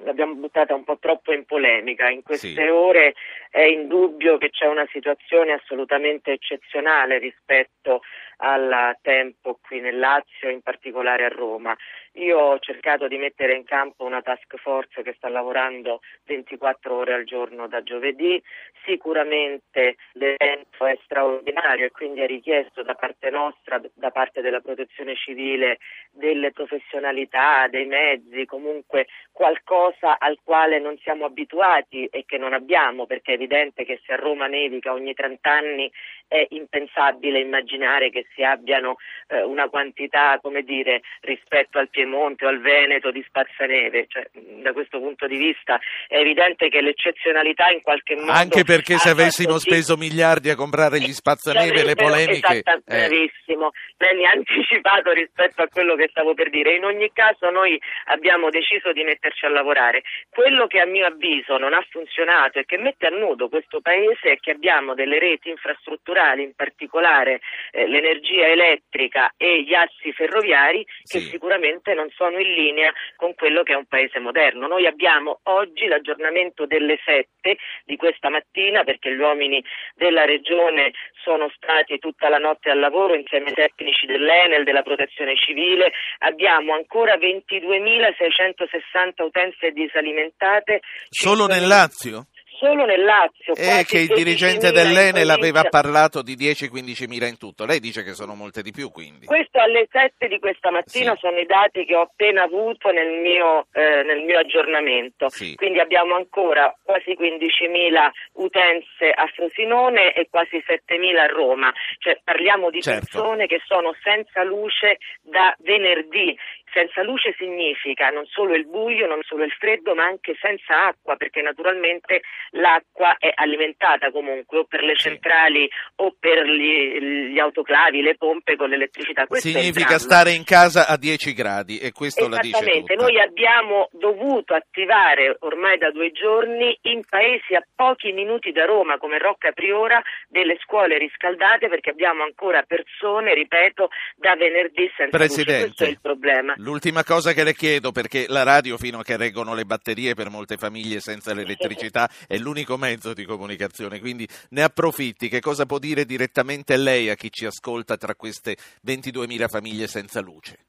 [0.04, 2.10] l'abbiamo buttata un po' troppo in polemica.
[2.10, 2.60] In queste Sì.
[2.62, 3.14] ore
[3.50, 8.02] è indubbio che c'è una situazione assolutamente eccezionale rispetto
[8.38, 11.76] al tempo qui nel Lazio, in particolare a Roma.
[12.18, 17.14] Io ho cercato di mettere in campo una task force che sta lavorando 24 ore
[17.14, 18.42] al giorno da giovedì.
[18.86, 25.16] Sicuramente l'evento è straordinario e quindi è richiesto da parte nostra, da parte della protezione
[25.16, 25.78] civile,
[26.10, 33.06] delle professionalità, dei mezzi, comunque qualcosa al quale non siamo abituati e che non abbiamo,
[33.06, 35.92] perché è evidente che se a Roma nevica ogni 30 anni
[36.28, 38.96] è impensabile immaginare che si abbiano
[39.28, 44.06] eh, una quantità, come dire, rispetto al Piemonte o al Veneto di spazzaneve.
[44.08, 44.30] Cioè,
[44.64, 49.10] da questo punto di vista è evidente che l'eccezionalità in qualche modo Anche perché se
[49.10, 52.64] avessimo speso miliardi a comprare gli spazzaneve, le polemiche...
[52.64, 53.72] Esatto, eh, bravissimo.
[53.98, 56.76] Ha anticipato rispetto a quello che stavo per dire.
[56.76, 60.04] In ogni caso noi abbiamo deciso di metterci a lavorare.
[60.30, 64.32] Quello che a mio avviso non ha funzionato e che mette a nudo questo paese
[64.32, 67.42] è che abbiamo delle reti infrastrutturali, in particolare
[67.72, 71.30] eh, l'energia elettrica e gli assi ferroviari, che Sì.
[71.30, 74.68] sicuramente non sono in linea con quello che è un paese moderno.
[74.68, 79.64] Noi abbiamo oggi l'aggiornamento delle 7 di questa mattina perché gli uomini
[79.96, 85.36] della regione sono stati tutta la notte al lavoro insieme ai tecnici dell'Enel, della protezione
[85.36, 85.92] civile.
[86.20, 90.82] Abbiamo ancora 22.660 utenze disalimentate.
[91.10, 92.28] Solo 5.000 nel Lazio?
[92.60, 93.54] Solo nel Lazio.
[93.56, 95.70] E quasi che il 16.000 dirigente in dell'Enel aveva provincia.
[95.70, 97.66] parlato di 10-15 mila in tutto.
[97.66, 99.26] Lei dice che sono molte di più, quindi.
[99.28, 101.20] Questo alle 7 di questa mattina Sì.
[101.20, 105.30] sono i dati che ho appena avuto nel mio, eh, nel mio aggiornamento.
[105.30, 105.56] Sì.
[105.56, 111.72] Quindi abbiamo ancora quasi 15.000 utenze a Frosinone e quasi 7.000 a Roma.
[112.00, 113.06] Cioè parliamo di Certo.
[113.12, 116.36] persone che sono senza luce da venerdì.
[116.72, 121.16] Senza luce significa non solo il buio, non solo il freddo, ma anche senza acqua,
[121.16, 128.02] perché naturalmente l'acqua è alimentata comunque o per le centrali o per gli, gli autoclavi,
[128.02, 129.26] le pompe con l'elettricità.
[129.26, 133.90] Questo significa stare in casa a 10 gradi e questo la dice Esattamente, noi abbiamo
[133.92, 139.52] dovuto attivare ormai da due giorni in paesi a pochi minuti da Roma come Rocca
[139.52, 145.66] Priora delle scuole riscaldate perché abbiamo ancora persone, ripeto, da venerdì senza Presidente, luce.
[145.66, 146.56] Questo è il problema.
[146.60, 150.32] L'ultima cosa che le chiedo, perché la radio fino a che reggono le batterie per
[150.32, 155.30] molte famiglie senza l'elettricità è l'unico mezzo di comunicazione, quindi ne approfitti.
[155.30, 160.20] Che cosa può dire direttamente lei a chi ci ascolta tra queste 22.000 famiglie senza
[160.20, 160.66] luce?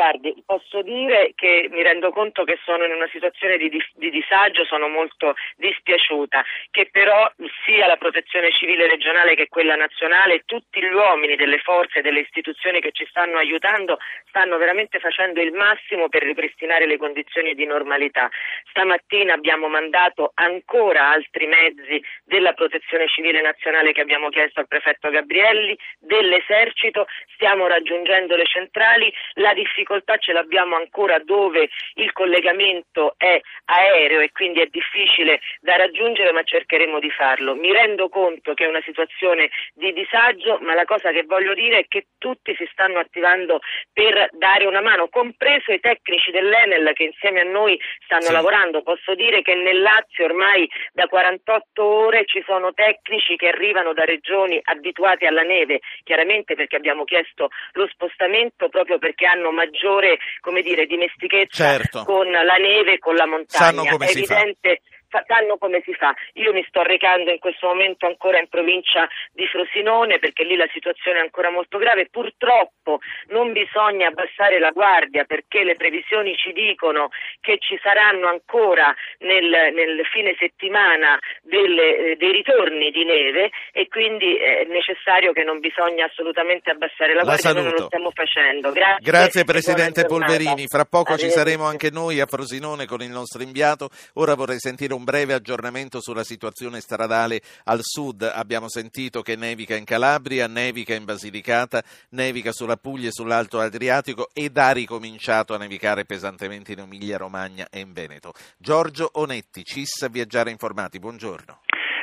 [0.00, 4.64] Guardi, posso dire che mi rendo conto che sono in una situazione di, di, disagio,
[4.64, 7.30] sono molto dispiaciuta, che però
[7.66, 12.20] sia la protezione civile regionale che quella nazionale, tutti gli uomini delle forze e delle
[12.20, 13.98] istituzioni che ci stanno aiutando
[14.30, 18.30] stanno veramente facendo il massimo per ripristinare le condizioni di normalità.
[18.70, 25.10] Stamattina abbiamo mandato ancora altri mezzi della protezione civile nazionale che abbiamo chiesto al prefetto
[25.10, 33.14] Gabrielli, dell'esercito, stiamo raggiungendo le centrali, la difficoltà difficoltà ce l'abbiamo ancora dove il collegamento
[33.16, 37.56] è aereo e quindi è difficile da raggiungere, ma cercheremo di farlo.
[37.56, 41.80] Mi rendo conto che è una situazione di disagio, ma la cosa che voglio dire
[41.80, 43.60] è che tutti si stanno attivando
[43.92, 48.32] per dare una mano, compreso i tecnici dell'Enel che insieme a noi stanno sì.
[48.32, 48.82] lavorando.
[48.82, 54.04] Posso dire che nel Lazio ormai da 48 ore ci sono tecnici che arrivano da
[54.04, 60.18] regioni abituate alla neve, chiaramente perché abbiamo chiesto lo spostamento proprio perché hanno maggiore maggiore
[60.40, 62.04] come dire, dimestichezza certo.
[62.04, 63.64] con la neve e con la montagna.
[63.64, 64.80] Sanno come È evidente
[65.26, 66.14] sanno come si fa.
[66.34, 70.68] Io mi sto recando in questo momento ancora in provincia di Frosinone perché lì la
[70.72, 72.08] situazione è ancora molto grave.
[72.10, 78.94] Purtroppo non bisogna abbassare la guardia perché le previsioni ci dicono che ci saranno ancora
[79.18, 85.44] nel, nel fine settimana delle, eh, dei ritorni di neve e quindi è necessario che
[85.44, 87.50] non bisogna assolutamente abbassare la, la guardia.
[87.50, 87.62] Saluto.
[87.62, 88.72] Noi non lo stiamo facendo.
[88.72, 90.66] Grazie, Grazie Presidente Polverini.
[90.66, 93.88] Fra poco ci saremo anche noi a Frosinone con il nostro inviato.
[94.14, 98.22] Ora vorrei sentire un un breve aggiornamento sulla situazione stradale al sud.
[98.22, 104.28] Abbiamo sentito che nevica in Calabria, nevica in Basilicata, nevica sulla Puglia e sull'Alto Adriatico
[104.34, 108.34] ed ha ricominciato a nevicare pesantemente in Emilia Romagna e in Veneto.
[108.58, 111.62] Giorgio Onetti, CIS Viaggiare Informati, buongiorno.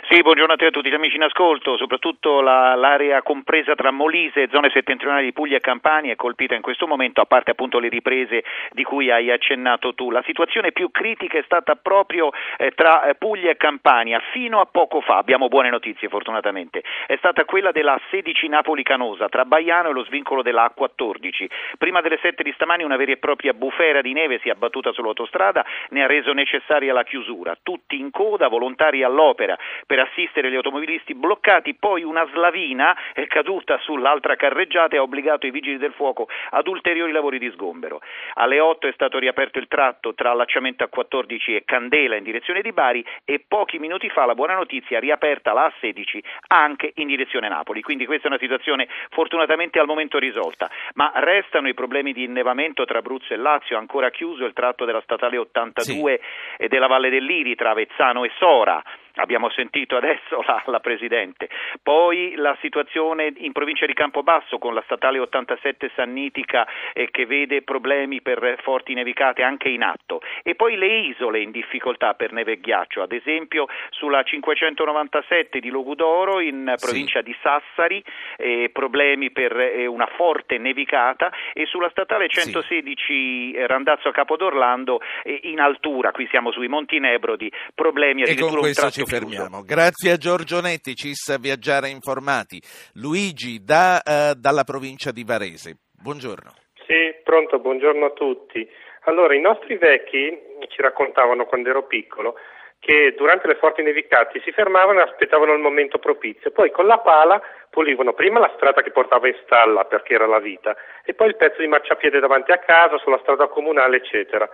[0.09, 3.91] Sì, buongiorno a te a tutti gli amici in ascolto, soprattutto la, l'area compresa tra
[3.91, 7.51] Molise e zone settentrionali di Puglia e Campania è colpita in questo momento, a parte
[7.51, 10.09] appunto le riprese di cui hai accennato tu.
[10.09, 14.65] La situazione più critica è stata proprio eh, tra eh, Puglia e Campania, fino a
[14.65, 19.91] poco fa, abbiamo buone notizie fortunatamente, è stata quella della 16 Napoli-Canosa, tra Baiano e
[19.91, 21.47] lo svincolo della A14.
[21.77, 24.93] Prima delle 7 di stamani una vera e propria bufera di neve si è abbattuta
[24.93, 27.57] sull'autostrada, ne ha reso necessaria la chiusura.
[27.61, 33.25] Tutti in coda, volontari all'opera per per assistere gli automobilisti bloccati, poi una slavina è
[33.25, 38.01] caduta sull'altra carreggiata e ha obbligato i vigili del fuoco ad ulteriori lavori di sgombero.
[38.35, 42.71] Alle 8 è stato riaperto il tratto tra allacciamento A14 e Candela in direzione di
[42.73, 46.19] Bari e pochi minuti fa la buona notizia riaperta la A16
[46.49, 47.81] anche in direzione Napoli.
[47.81, 52.85] Quindi questa è una situazione fortunatamente al momento risolta, ma restano i problemi di innevamento
[52.85, 56.63] tra Abruzzo e Lazio, ancora chiuso il tratto della statale 82 sì.
[56.63, 58.83] e della Valle dell'Iri tra Avezzano e Sora.
[59.17, 61.49] Abbiamo sentito adesso la, la, Presidente.
[61.81, 67.61] Poi la situazione in provincia di Campobasso con la statale 87 Sannitica eh, che vede
[67.63, 70.21] problemi per forti nevicate anche in atto.
[70.43, 75.69] E poi le isole in difficoltà per neve e ghiaccio, ad esempio sulla 597 di
[75.69, 77.25] Logudoro in provincia sì.
[77.25, 78.03] di Sassari,
[78.37, 83.53] eh, problemi per eh, una forte nevicata e sulla statale 116 sì.
[83.65, 89.63] Randazzo Capodorlando eh, in altura, qui siamo sui Monti Nebrodi, problemi addirittura un tratto fermiamo.
[89.63, 92.61] Grazie a Giorgio Netti, CIS Viaggiare Informati.
[92.95, 95.77] Luigi da, uh, dalla provincia di Varese.
[95.91, 96.51] Buongiorno.
[96.85, 98.67] Sì, pronto, buongiorno a tutti.
[99.05, 100.37] Allora, i nostri vecchi
[100.67, 102.35] ci raccontavano quando ero piccolo
[102.79, 106.99] che durante le forti nevicate si fermavano e aspettavano il momento propizio, poi con la
[106.99, 111.27] pala pulivano prima la strada che portava in stalla perché era la vita e poi
[111.27, 114.47] il pezzo di marciapiede davanti a casa, sulla strada comunale, eccetera.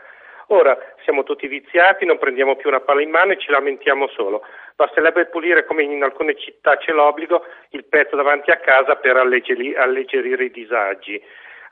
[0.48, 4.44] Ora siamo tutti viziati, non prendiamo più una palla in mano e ci lamentiamo solo.
[4.76, 10.44] Basterebbe pulire, come in alcune città c'è l'obbligo, il pezzo davanti a casa per alleggerire
[10.44, 11.22] i disagi.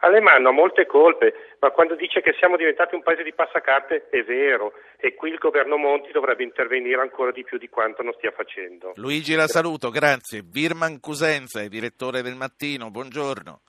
[0.04, 4.24] Alemanno ha molte colpe, ma quando dice che siamo diventati un paese di passacarte è
[4.24, 8.32] vero e qui il governo Monti dovrebbe intervenire ancora di più di quanto non stia
[8.32, 8.94] facendo.
[8.96, 10.42] Luigi la saluto, grazie.
[10.44, 13.62] Virman Cusenza, direttore del Mattino, buongiorno.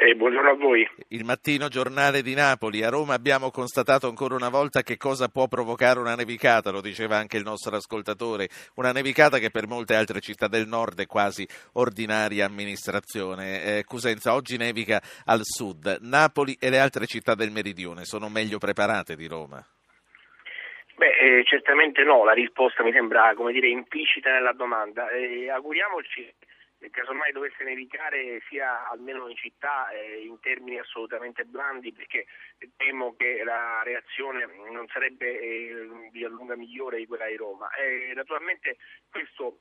[0.00, 0.88] Eh, buongiorno a voi.
[1.08, 2.84] Il mattino giornale di Napoli.
[2.84, 7.16] A Roma abbiamo constatato ancora una volta che cosa può provocare una nevicata, lo diceva
[7.16, 8.48] anche il nostro ascoltatore.
[8.76, 13.78] Una nevicata che per molte altre città del nord è quasi ordinaria amministrazione.
[13.78, 15.98] Eh, Cusenza, oggi nevica al sud.
[16.02, 19.60] Napoli e le altre città del meridione sono meglio preparate di Roma?
[20.94, 25.10] Beh, eh, certamente no, la risposta mi sembra come dire, implicita nella domanda.
[25.10, 26.32] Eh, auguriamoci
[26.90, 32.26] casomai dovesse nevicare sia almeno in città eh, in termini assolutamente blandi perché
[32.76, 37.70] temo che la reazione non sarebbe eh, di lunga migliore di quella di Roma.
[37.74, 38.76] Eh, naturalmente
[39.10, 39.58] questo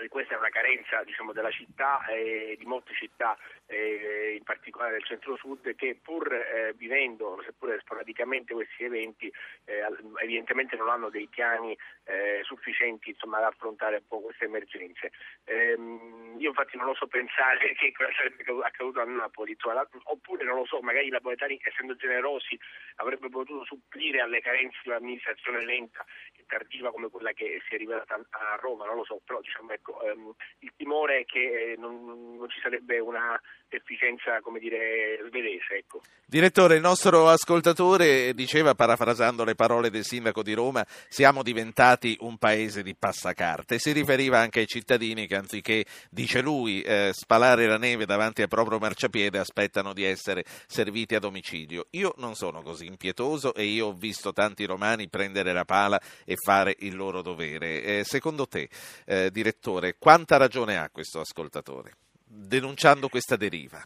[0.00, 3.36] eh, questa è una carenza diciamo, della città e di molte città,
[3.70, 9.32] eh, in particolare del centro-sud, che pur eh, vivendo, seppure sporadicamente questi eventi,
[9.64, 9.82] eh,
[10.22, 15.12] evidentemente non hanno dei piani eh, sufficienti insomma, ad affrontare un po' queste emergenze.
[15.44, 20.56] Ehm, io infatti non oso pensare che cosa sarebbe accaduto a Napoli, insomma, oppure non
[20.56, 22.58] lo so, magari i napoletani essendo generosi
[22.96, 26.04] avrebbero potuto supplire alle carenze di un'amministrazione lenta
[26.36, 29.70] e tardiva come quella che si è rivelata a Roma, non lo so, però diciamo,
[29.70, 33.40] ecco, ehm, il timore è che non, non ci sarebbe una
[33.76, 35.76] efficienza come dire svedese.
[35.76, 36.00] Ecco.
[36.24, 42.38] Direttore, il nostro ascoltatore diceva, parafrasando le parole del sindaco di Roma, siamo diventati un
[42.38, 43.78] paese di passacarte.
[43.78, 48.48] Si riferiva anche ai cittadini che anziché, dice lui, eh, spalare la neve davanti al
[48.48, 51.86] proprio marciapiede aspettano di essere serviti a domicilio.
[51.90, 56.36] Io non sono così impietoso e io ho visto tanti romani prendere la pala e
[56.36, 57.82] fare il loro dovere.
[57.82, 58.68] Eh, secondo te,
[59.06, 61.94] eh, direttore, quanta ragione ha questo ascoltatore?
[62.30, 63.82] Denunciando questa deriva?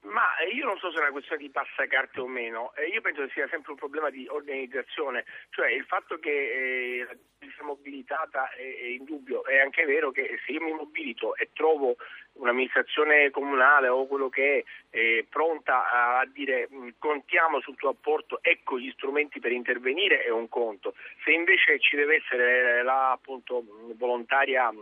[0.00, 3.32] Ma io non so se è una questione di passacarte o meno, io penso che
[3.32, 8.86] sia sempre un problema di organizzazione, cioè il fatto che eh, sia mobilitata è, è
[8.86, 11.96] indubbio, è anche vero che se io mi mobilito e trovo
[12.34, 17.90] un'amministrazione comunale o quello che è eh, pronta a, a dire mh, contiamo sul tuo
[17.90, 23.10] apporto, ecco gli strumenti per intervenire è un conto, se invece ci deve essere la
[23.10, 23.64] appunto,
[23.96, 24.72] volontaria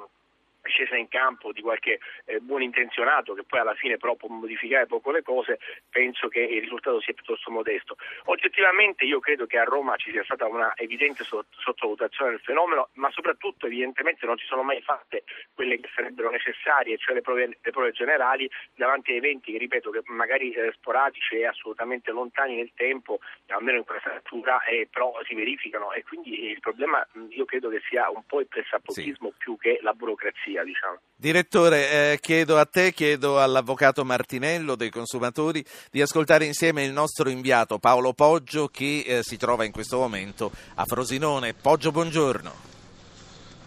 [0.65, 4.87] scesa in campo di qualche eh, buon intenzionato che poi alla fine però può modificare
[4.87, 5.59] poco le cose,
[5.91, 7.97] penso che il risultato sia piuttosto modesto.
[8.25, 13.11] Oggettivamente io credo che a Roma ci sia stata una evidente sottovalutazione del fenomeno, ma
[13.11, 17.71] soprattutto evidentemente non ci sono mai fatte quelle che sarebbero necessarie, cioè le prove, le
[17.71, 22.73] prove generali davanti a eventi che ripeto che magari eh, sporadici e assolutamente lontani nel
[22.75, 27.69] tempo, almeno in questa natura, eh, però si verificano e quindi il problema io credo
[27.69, 29.35] che sia un po' il pressapochismo sì.
[29.39, 30.65] più che la burocrazia sia.
[30.65, 30.99] Diciamo.
[31.17, 37.29] Direttore, eh, chiedo a te, chiedo all'avvocato Martinello dei consumatori di ascoltare insieme il nostro
[37.29, 41.55] inviato Paolo Poggio che eh, si trova in questo momento a Frosinone.
[41.55, 42.73] Poggio, buongiorno.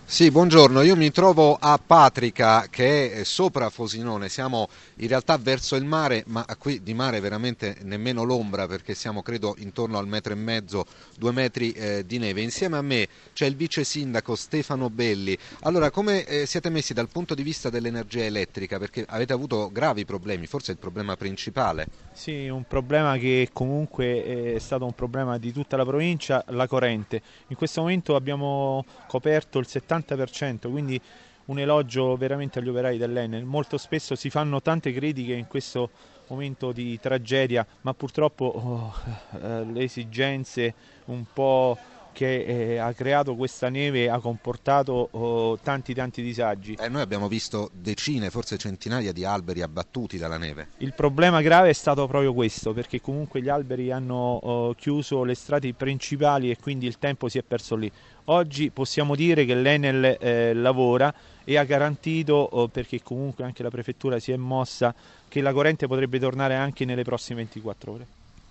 [0.10, 5.76] Sì, buongiorno, io mi trovo a Patrica che è sopra Fosinone, siamo in realtà verso
[5.76, 10.34] il mare, ma qui di mare veramente nemmeno l'ombra perché siamo credo intorno al metro
[10.34, 10.86] e mezzo,
[11.18, 12.42] due metri eh, di neve.
[12.42, 15.38] Insieme a me c'è il vice sindaco Stefano Belli.
[15.62, 18.80] Allora, come eh, siete messi dal punto di vista dell'energia elettrica?
[18.80, 21.88] Perché avete avuto gravi problemi, forse il problema principale.
[22.14, 27.22] Sì, un problema che comunque è stato un problema di tutta la provincia, la corrente.
[27.48, 31.00] In questo momento abbiamo coperto il 70 70%, quindi
[31.48, 33.44] un elogio veramente agli operai dell'Enel.
[33.44, 35.90] Molto spesso si fanno tante critiche in questo
[36.28, 38.94] momento di tragedia, ma purtroppo oh,
[39.42, 40.74] eh, le esigenze
[41.06, 41.78] un po'
[42.18, 46.74] che eh, ha creato questa neve ha comportato oh, tanti tanti disagi.
[46.74, 50.70] Eh, noi abbiamo visto decine, forse centinaia di alberi abbattuti dalla neve.
[50.78, 55.36] Il problema grave è stato proprio questo, perché comunque gli alberi hanno oh, chiuso le
[55.36, 57.92] strade principali e quindi il tempo si è perso lì.
[58.26, 61.14] Oggi possiamo dire che l'Enel eh, lavora
[61.50, 64.94] e ha garantito, oh, perché comunque anche la prefettura si è mossa,
[65.30, 68.08] che la corrente potrebbe tornare anche nelle prossime 24 ore.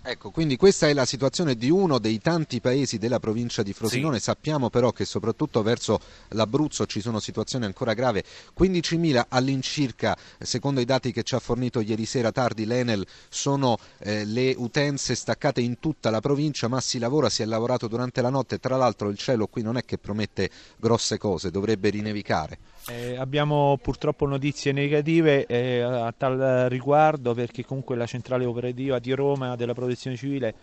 [0.09, 4.17] Ecco, quindi questa è la situazione di uno dei tanti paesi della provincia di Frosinone.
[4.17, 4.23] Sì.
[4.23, 8.23] Sappiamo però che soprattutto verso l'Abruzzo ci sono situazioni ancora gravi.
[8.57, 14.23] 15.000 all'incirca, secondo i dati che ci ha fornito ieri sera tardi l'Enel, sono eh,
[14.23, 18.29] le utenze staccate in tutta la provincia, ma si lavora, si è lavorato durante la
[18.29, 18.59] notte.
[18.59, 22.57] Tra l'altro il cielo qui non è che promette grosse cose, dovrebbe rinevicare.
[22.89, 29.11] Eh, abbiamo purtroppo notizie negative eh, a tal riguardo perché comunque la centrale operativa di
[29.11, 30.55] Roma della protezione civile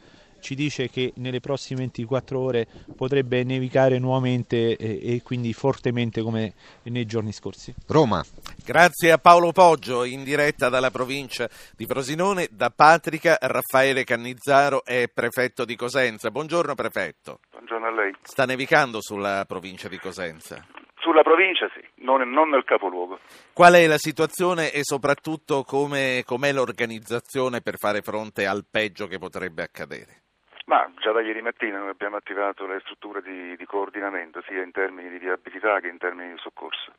[0.45, 6.53] ci dice che nelle prossime 24 ore potrebbe nevicare nuovamente e, e quindi fortemente come
[6.83, 7.75] nei giorni scorsi.
[7.87, 8.23] Roma.
[8.63, 15.09] Grazie a Paolo Poggio, in diretta dalla provincia di Frosinone, da Patrica Raffaele Cannizzaro è
[15.13, 16.31] prefetto di Cosenza.
[16.31, 17.41] Buongiorno prefetto.
[17.51, 18.15] Buongiorno a lei.
[18.23, 20.63] Sta nevicando sulla provincia di Cosenza?
[21.05, 23.19] Sulla provincia sì, non, non, nel capoluogo.
[23.53, 29.19] Qual è la situazione e soprattutto come, com'è l'organizzazione per fare fronte al peggio che
[29.19, 30.23] potrebbe accadere?
[30.65, 34.71] Ma già da ieri mattina noi abbiamo attivato le strutture di, di coordinamento sia in
[34.71, 36.95] termini di viabilità che in termini di soccorso.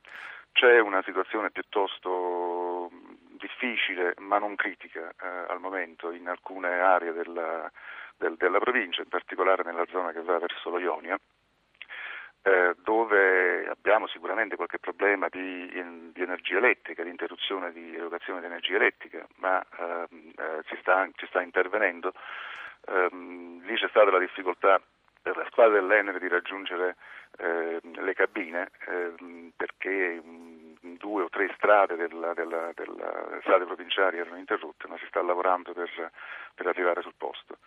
[0.52, 2.92] C'è una situazione piuttosto
[3.40, 7.72] difficile ma non critica eh, al momento in alcune aree della,
[8.18, 11.18] del, della provincia, in particolare nella zona che va verso lo Ionia,
[12.46, 18.40] eh, dove abbiamo sicuramente qualche problema di, in, di, energia elettrica, di interruzione di erogazione
[18.40, 22.14] di energia elettrica, ma ehm, eh, ci, sta, ci, sta, intervenendo.
[22.88, 24.80] Ehm, lì c'è stata la difficoltà
[25.24, 26.98] per la squadra dell'Enere di raggiungere
[27.40, 34.38] eh, le cabine ehm, perché due o tre strade della, della, della, strade provinciali erano
[34.38, 36.12] interrotte, ma si sta lavorando per,
[36.54, 37.58] per arrivare sul posto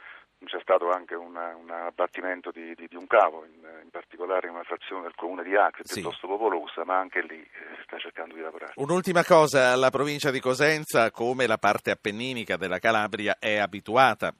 [0.45, 4.62] c'è stato anche un abbattimento di, di, di, un cavo, in, in, particolare in una
[4.62, 6.01] frazione del comune di Acre, sì.
[6.01, 8.72] piuttosto popolosa, ma anche lì eh, si sta cercando di lavorare.
[8.76, 14.32] Un'ultima cosa, la provincia di Cosenza, come la parte appenninica della Calabria, è abituata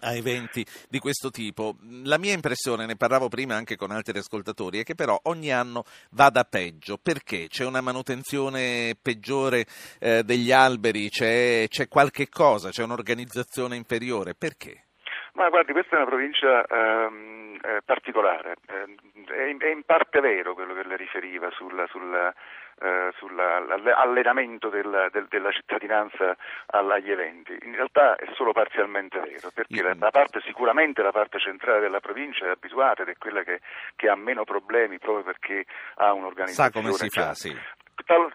[0.00, 1.76] a eventi di questo tipo.
[2.02, 5.84] La mia impressione, ne parlavo prima anche con altri ascoltatori, è che però ogni anno
[6.10, 6.98] vada peggio.
[6.98, 7.48] Perché?
[7.48, 9.66] C'è una manutenzione peggiore
[10.00, 14.34] eh, degli alberi, c'è, c'è qualche cosa, c'è un'organizzazione inferiore.
[14.34, 14.84] Perché?
[15.34, 20.20] Ma guardi, questa è una provincia ehm, eh, particolare, eh, è, in, è, in, parte
[20.20, 22.32] vero quello che le riferiva sul, sul,
[22.80, 27.58] eh, sull'allenamento del, del, della cittadinanza agli eventi.
[27.62, 32.00] In realtà è solo parzialmente vero, perché la, la parte, sicuramente la parte centrale della
[32.00, 33.60] provincia è abituata ed è quella che,
[33.96, 35.64] che ha meno problemi proprio perché
[35.96, 36.70] ha un'organizzazione.
[36.70, 37.82] Sa come si fa, sì.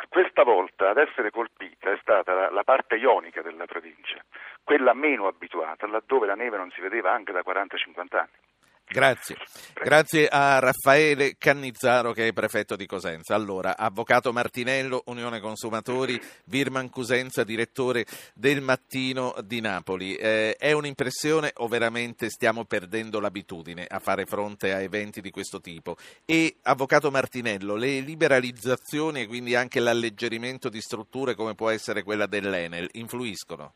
[0.09, 4.23] Questa volta ad essere colpita è stata la, la parte ionica della provincia,
[4.63, 8.29] quella meno abituata, laddove la neve non si vedeva anche da 40-50 anni.
[8.91, 9.35] Grazie.
[9.83, 13.35] Grazie a Raffaele Cannizzaro che è prefetto di Cosenza.
[13.35, 20.15] Allora, Avvocato Martinello, Unione Consumatori, Virman Cosenza, direttore del Mattino di Napoli.
[20.15, 25.61] Eh, è un'impressione o veramente stiamo perdendo l'abitudine a fare fronte a eventi di questo
[25.61, 25.95] tipo?
[26.25, 32.25] E, Avvocato Martinello, le liberalizzazioni e quindi anche l'alleggerimento di strutture come può essere quella
[32.25, 33.73] dell'Enel influiscono?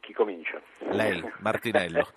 [0.00, 0.60] Chi comincia?
[0.90, 2.06] Lei, Martinello.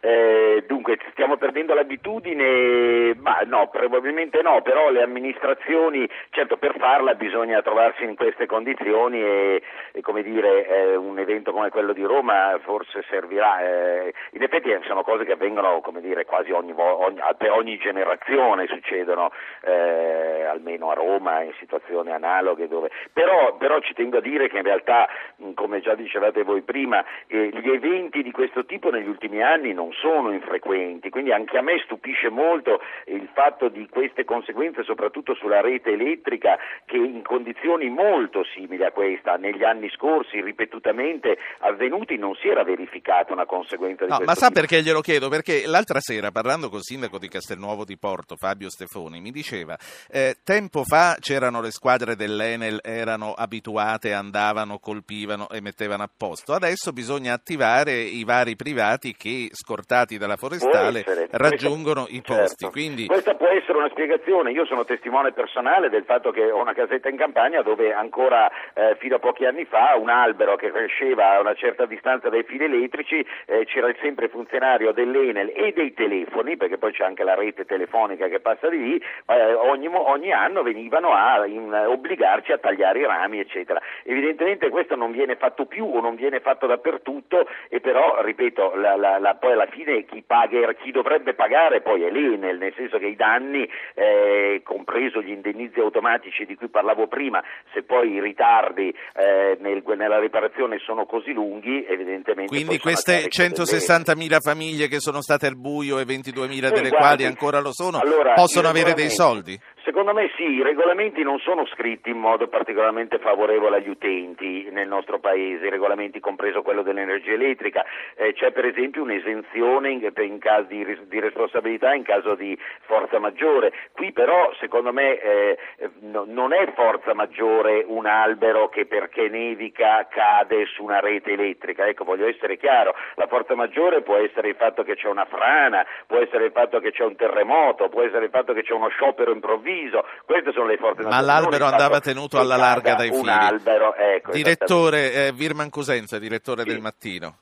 [0.00, 3.14] Eh, dunque, stiamo perdendo l'abitudine?
[3.16, 9.20] Ma no, probabilmente no, però le amministrazioni, certo per farla bisogna trovarsi in queste condizioni
[9.20, 13.60] e, e come dire, eh, un evento come quello di Roma forse servirà.
[13.60, 18.66] Eh, in effetti sono cose che avvengono, come dire, quasi ogni, ogni, per ogni generazione
[18.66, 19.32] succedono,
[19.62, 22.68] eh, almeno a Roma, in situazioni analoghe.
[22.68, 22.90] Dove...
[23.12, 25.08] Però, però, ci tengo a dire che in realtà,
[25.54, 29.87] come già dicevate voi prima, eh, gli eventi di questo tipo negli ultimi anni non
[29.88, 35.34] non sono infrequenti, quindi anche a me stupisce molto il fatto di queste conseguenze soprattutto
[35.34, 42.16] sulla rete elettrica che in condizioni molto simili a questa negli anni scorsi ripetutamente avvenuti
[42.18, 44.60] non si era verificata una conseguenza di no, ma sa tipo.
[44.60, 45.28] perché glielo chiedo?
[45.28, 49.76] Perché l'altra sera parlando col sindaco di Castelnuovo di Porto, Fabio Stefoni, mi diceva
[50.10, 56.52] eh, tempo fa c'erano le squadre dell'Enel, erano abituate, andavano, colpivano e mettevano a posto,
[56.52, 62.64] adesso bisogna attivare i vari privati che scorreggiano portati dalla forestale raggiungono Questa, i posti.
[62.64, 62.70] certo.
[62.70, 63.06] Quindi...
[63.06, 67.08] Questa può essere una spiegazione, io sono testimone personale del fatto che ho una casetta
[67.08, 71.40] in campagna dove ancora eh, fino a pochi anni fa un albero che cresceva a
[71.40, 76.76] una certa distanza dai fili elettrici eh, c'era sempre funzionario dell'Enel e dei telefoni, perché
[76.76, 81.12] poi c'è anche la rete telefonica che passa di lì, eh, ogni, ogni, anno venivano
[81.12, 83.80] a in, obbligarci a tagliare i rami eccetera.
[84.02, 88.96] Evidentemente questo non viene fatto più o non viene fatto dappertutto e però, ripeto, la,
[88.96, 92.98] la, la, poi alla fine chi, paga, chi dovrebbe pagare poi è l'Enel, nel senso
[92.98, 97.42] che i danni, eh, compreso gli indennizi automatici di cui parlavo prima,
[97.72, 102.54] se poi i ritardi eh, nel, nella riparazione sono così lunghi, evidentemente...
[102.54, 107.60] Quindi queste 160.000 famiglie che sono state al buio e 22.000 delle guardi, quali ancora
[107.60, 109.58] lo sono, allora, possono avere dei soldi?
[109.88, 114.86] Secondo me sì, i regolamenti non sono scritti in modo particolarmente favorevole agli utenti nel
[114.86, 120.38] nostro paese, i regolamenti compreso quello dell'energia elettrica, eh, c'è per esempio un'esenzione in, in
[120.40, 125.58] caso di, di, responsabilità in caso di forza maggiore, qui però secondo me eh,
[126.00, 131.86] no, non è forza maggiore un albero che perché nevica cade su una rete elettrica,
[131.86, 135.86] ecco voglio essere chiaro, la forza maggiore può essere il fatto che c'è una frana,
[136.06, 138.88] può essere il fatto che c'è un terremoto, può essere il fatto che c'è uno
[138.88, 140.04] sciopero improvviso, preciso.
[140.24, 143.20] Queste sono le forze Ma l'albero andava tenuto alla larga dai fili.
[143.20, 146.68] Un albero, ecco, Direttore eh, Virman Cosenza, direttore sì.
[146.68, 147.38] del Mattino.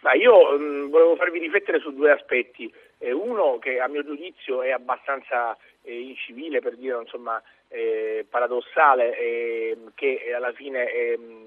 [0.00, 2.72] Ma io mh, volevo farvi riflettere su due aspetti.
[2.98, 5.56] Eh, uno che a mio giudizio è abbastanza
[5.92, 11.46] incivile, per dire insomma eh, paradossale, ehm, che alla fine ehm,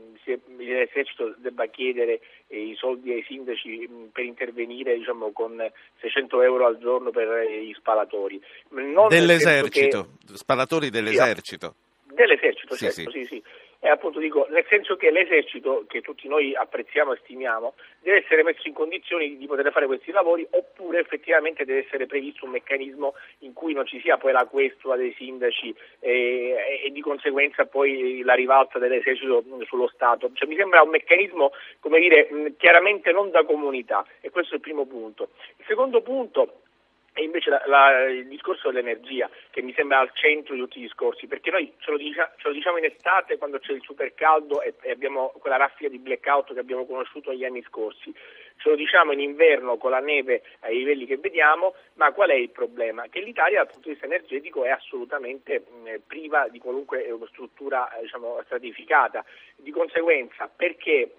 [0.58, 5.58] l'esercito debba chiedere eh, i soldi ai sindaci mh, per intervenire diciamo, con
[6.00, 8.42] 600 euro al giorno per eh, gli spalatori.
[8.70, 10.36] Non dell'esercito, che...
[10.36, 11.76] spalatori dell'esercito.
[12.04, 13.44] Dell'esercito, sì, certo, sì, sì.
[13.82, 18.44] E appunto dico, nel senso che l'esercito, che tutti noi apprezziamo e stimiamo, deve essere
[18.44, 23.14] messo in condizioni di poter fare questi lavori oppure effettivamente deve essere previsto un meccanismo
[23.40, 28.22] in cui non ci sia poi la questua dei sindaci e, e di conseguenza poi
[28.24, 30.30] la rivalsa dell'esercito sullo Stato.
[30.34, 34.62] Cioè, mi sembra un meccanismo, come dire, chiaramente non da comunità e questo è il
[34.62, 35.30] primo punto.
[35.56, 36.64] Il secondo punto
[37.20, 40.84] e invece la, la, il discorso dell'energia che mi sembra al centro di tutti i
[40.84, 44.14] discorsi, perché noi ce lo, dicia, ce lo diciamo in estate quando c'è il super
[44.14, 48.14] caldo e, e, abbiamo quella raffica di blackout che abbiamo conosciuto negli anni scorsi,
[48.56, 52.36] ce lo diciamo in inverno con la neve ai livelli che vediamo, ma qual è
[52.36, 53.08] il problema?
[53.10, 58.04] Che l'Italia dal punto di vista energetico è assolutamente mh, priva di qualunque struttura eh,
[58.04, 59.26] diciamo, stratificata,
[59.58, 61.16] di conseguenza perché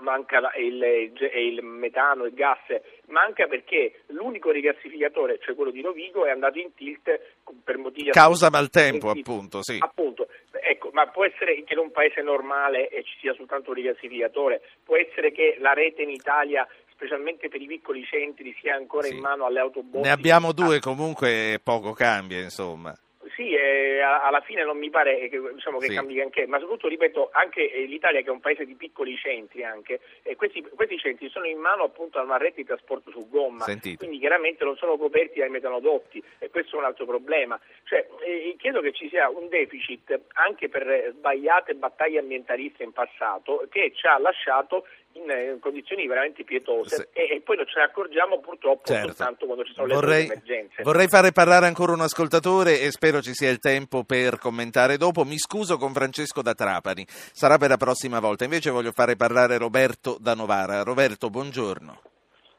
[0.00, 2.58] manca il, il, metano, il gas,
[3.06, 7.20] manca perché l'unico rigassificatore, cioè quello di Rovigo, è andato in tilt
[7.64, 8.10] per motivi...
[8.10, 9.78] Causa maltempo, appunto, sì.
[9.80, 14.62] Appunto, ecco, ma può essere che in un paese normale ci sia soltanto un rigassificatore,
[14.84, 19.14] può essere che la rete in Italia specialmente per i piccoli centri sia ancora sì.
[19.14, 20.06] in mano alle autobotti.
[20.06, 22.92] Ne abbiamo due, comunque poco cambia, insomma.
[23.34, 25.94] Sì, eh, alla fine non mi pare che, diciamo, che sì.
[25.94, 29.64] cambi anche, ma soprattutto, ripeto, anche eh, l'Italia che è un paese di piccoli centri
[29.64, 33.28] anche, e questi, questi, centri sono in mano appunto a una rete di trasporto su
[33.28, 33.96] gomma, Sentite.
[33.96, 37.58] quindi chiaramente non sono coperti dai metanodotti e questo è un altro problema.
[37.84, 43.66] Cioè, eh, credo che ci sia un deficit anche per sbagliate battaglie ambientaliste in passato
[43.70, 44.86] che ci ha lasciato
[45.18, 49.08] in, eh, in condizioni veramente pietose e, e, poi non ce ne accorgiamo purtroppo certo.
[49.08, 50.82] soltanto quando ci sono le vorrei, emergenze.
[50.82, 55.24] Vorrei fare parlare ancora un ascoltatore e spero ci sia il tempo per commentare dopo.
[55.24, 58.44] Mi scuso con Francesco da Trapani, sarà per la prossima volta.
[58.44, 60.82] Invece voglio fare parlare Roberto da Novara.
[60.82, 62.00] Roberto, buongiorno.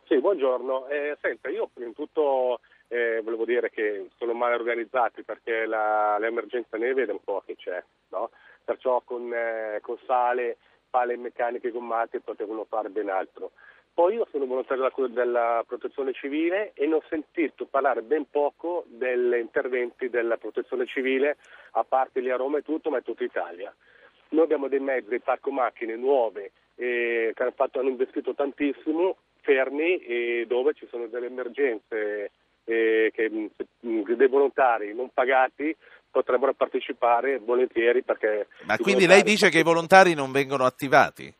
[0.07, 0.87] Sì, buongiorno.
[0.87, 6.17] Eh, senta, io prima di tutto eh, volevo dire che sono male organizzati perché la,
[6.19, 8.31] l'emergenza neve è un po' che c'è, no?
[8.63, 10.57] perciò con, eh, con sale
[10.89, 13.51] pale meccaniche gommate potevano fare ben altro.
[13.93, 19.35] Poi io sono volontario della, protezione civile e ne ho sentito parlare ben poco degli
[19.35, 21.37] interventi della protezione civile,
[21.71, 23.75] a parte lì a Roma e tutto, ma in tutta Italia.
[24.29, 29.17] Noi abbiamo dei mezzi, dei parco macchine nuove eh, che hanno, fatto, hanno, investito tantissimo,
[29.41, 32.31] fermi, e dove ci sono delle emergenze
[32.63, 33.49] eh, che
[33.81, 35.75] dei volontari non pagati
[36.11, 38.47] potrebbero partecipare volentieri perché...
[38.63, 41.33] Ma quindi lei dice che i volontari non vengono attivati?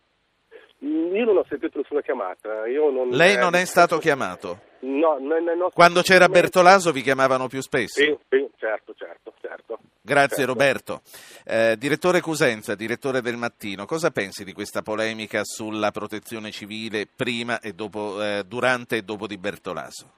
[0.84, 2.66] Mm, io non ho sentito nessuna chiamata.
[2.66, 4.68] Non, lei non è stato chiamato?
[4.82, 8.00] No, nel nostro Quando c'era Bertolaso vi chiamavano più spesso?
[8.02, 9.80] Sì, sì certo, certo, certo.
[10.02, 10.52] Grazie certo.
[10.54, 11.02] Roberto.
[11.46, 17.60] Eh, direttore Cusenza, direttore del Mattino, cosa pensi di questa polemica sulla protezione civile prima
[17.60, 20.12] e dopo, eh, durante e dopo di Bertolaso?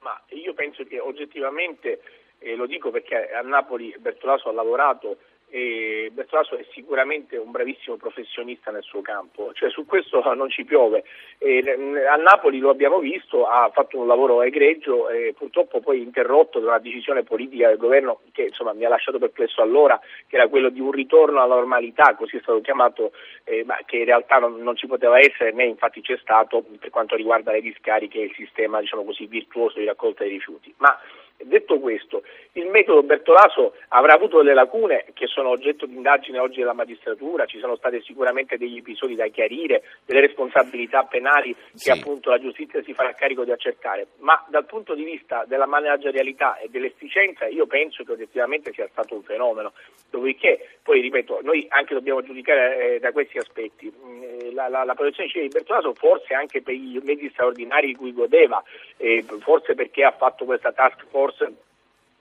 [0.00, 2.00] Ma io penso che oggettivamente
[2.42, 5.16] e lo dico perché a Napoli Bertolaso ha lavorato
[5.54, 10.64] e Bertolaso è sicuramente un bravissimo professionista nel suo campo, cioè su questo non ci
[10.64, 11.04] piove.
[11.36, 11.58] E
[12.10, 16.68] a Napoli lo abbiamo visto, ha fatto un lavoro egregio e purtroppo poi interrotto da
[16.68, 20.70] una decisione politica del governo che insomma, mi ha lasciato perplesso allora, che era quello
[20.70, 23.12] di un ritorno alla normalità, così è stato chiamato,
[23.44, 26.88] eh, ma che in realtà non, non, ci poteva essere, né infatti c'è stato per
[26.88, 30.72] quanto riguarda le discariche e il sistema diciamo così, virtuoso di raccolta dei rifiuti.
[30.78, 30.98] Ma
[31.44, 32.22] Detto questo,
[32.52, 37.46] il metodo Bertolaso avrà avuto delle lacune che sono oggetto di indagine oggi della magistratura,
[37.46, 41.90] ci sono stati sicuramente degli episodi da chiarire, delle responsabilità penali che sì.
[41.90, 46.58] appunto la giustizia si farà carico di accertare, ma dal punto di vista della managerialità
[46.58, 49.72] e dell'efficienza io penso che oggettivamente sia stato un fenomeno,
[50.10, 53.92] dopodiché poi ripeto, noi anche dobbiamo giudicare eh, da questi aspetti.
[53.92, 57.88] Mm, eh, la, la, la, protezione civile di Bertolaso forse anche per i mezzi straordinari
[57.88, 58.62] di cui godeva,
[58.96, 61.54] eh, forse perché ha fatto questa task force hor zen.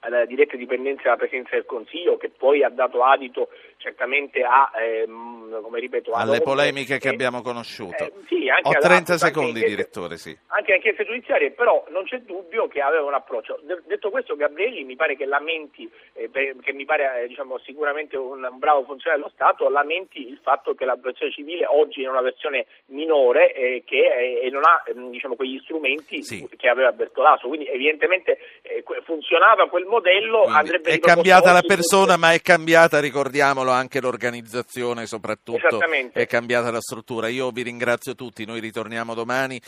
[0.02, 5.62] Alla diretta dipendenza della Presidenza del Consiglio che poi ha dato adito certamente a, ehm,
[5.62, 8.04] come ripeto, alle Londra, polemiche che eh, abbiamo conosciuto.
[8.04, 10.38] Eh, sì, Ho 30 secondi, anche direttore, sì.
[10.48, 13.60] Anche inchieste giudiziarie, però non c'è dubbio che aveva un approccio.
[13.64, 18.18] De- detto questo, Gabrielli mi pare che lamenti, eh, che mi pare eh, diciamo, sicuramente
[18.18, 22.10] un, un, bravo funzionario dello Stato, lamenti il fatto che la protezione civile oggi è
[22.10, 26.48] una versione minore eh, che, e non ha diciamo, quegli strumenti sì.
[26.56, 28.38] che aveva Bertolaso, quindi evidentemente
[29.04, 35.06] funzionava quel modello Quindi andrebbe è cambiata la persona, ma è cambiata, ricordiamolo, anche l'organizzazione,
[35.06, 35.80] soprattutto
[36.14, 37.28] è cambiata la struttura.
[37.28, 39.62] Io vi ringrazio tutti, noi ritorniamo domani,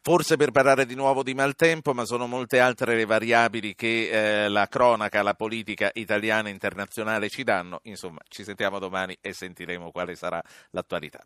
[0.00, 4.48] forse per parlare di nuovo di maltempo, ma sono molte altre le variabili che eh,
[4.48, 7.80] la cronaca, la politica italiana e internazionale ci danno.
[7.82, 11.20] Insomma, ci sentiamo domani e sentiremo quale sarà l'attualità.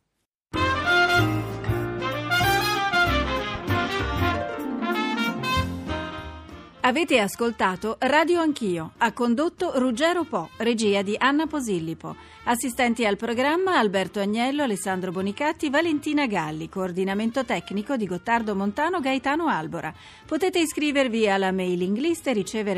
[6.88, 8.92] Avete ascoltato Radio Anch'io.
[8.96, 12.16] Ha condotto Ruggero Po, regia di Anna Posillipo.
[12.44, 16.70] Assistenti al programma Alberto Agnello, Alessandro Bonicatti, Valentina Galli.
[16.70, 19.92] Coordinamento tecnico di Gottardo Montano, Gaetano Albora.
[20.24, 22.76] Potete iscrivervi alla mailing list e ricevere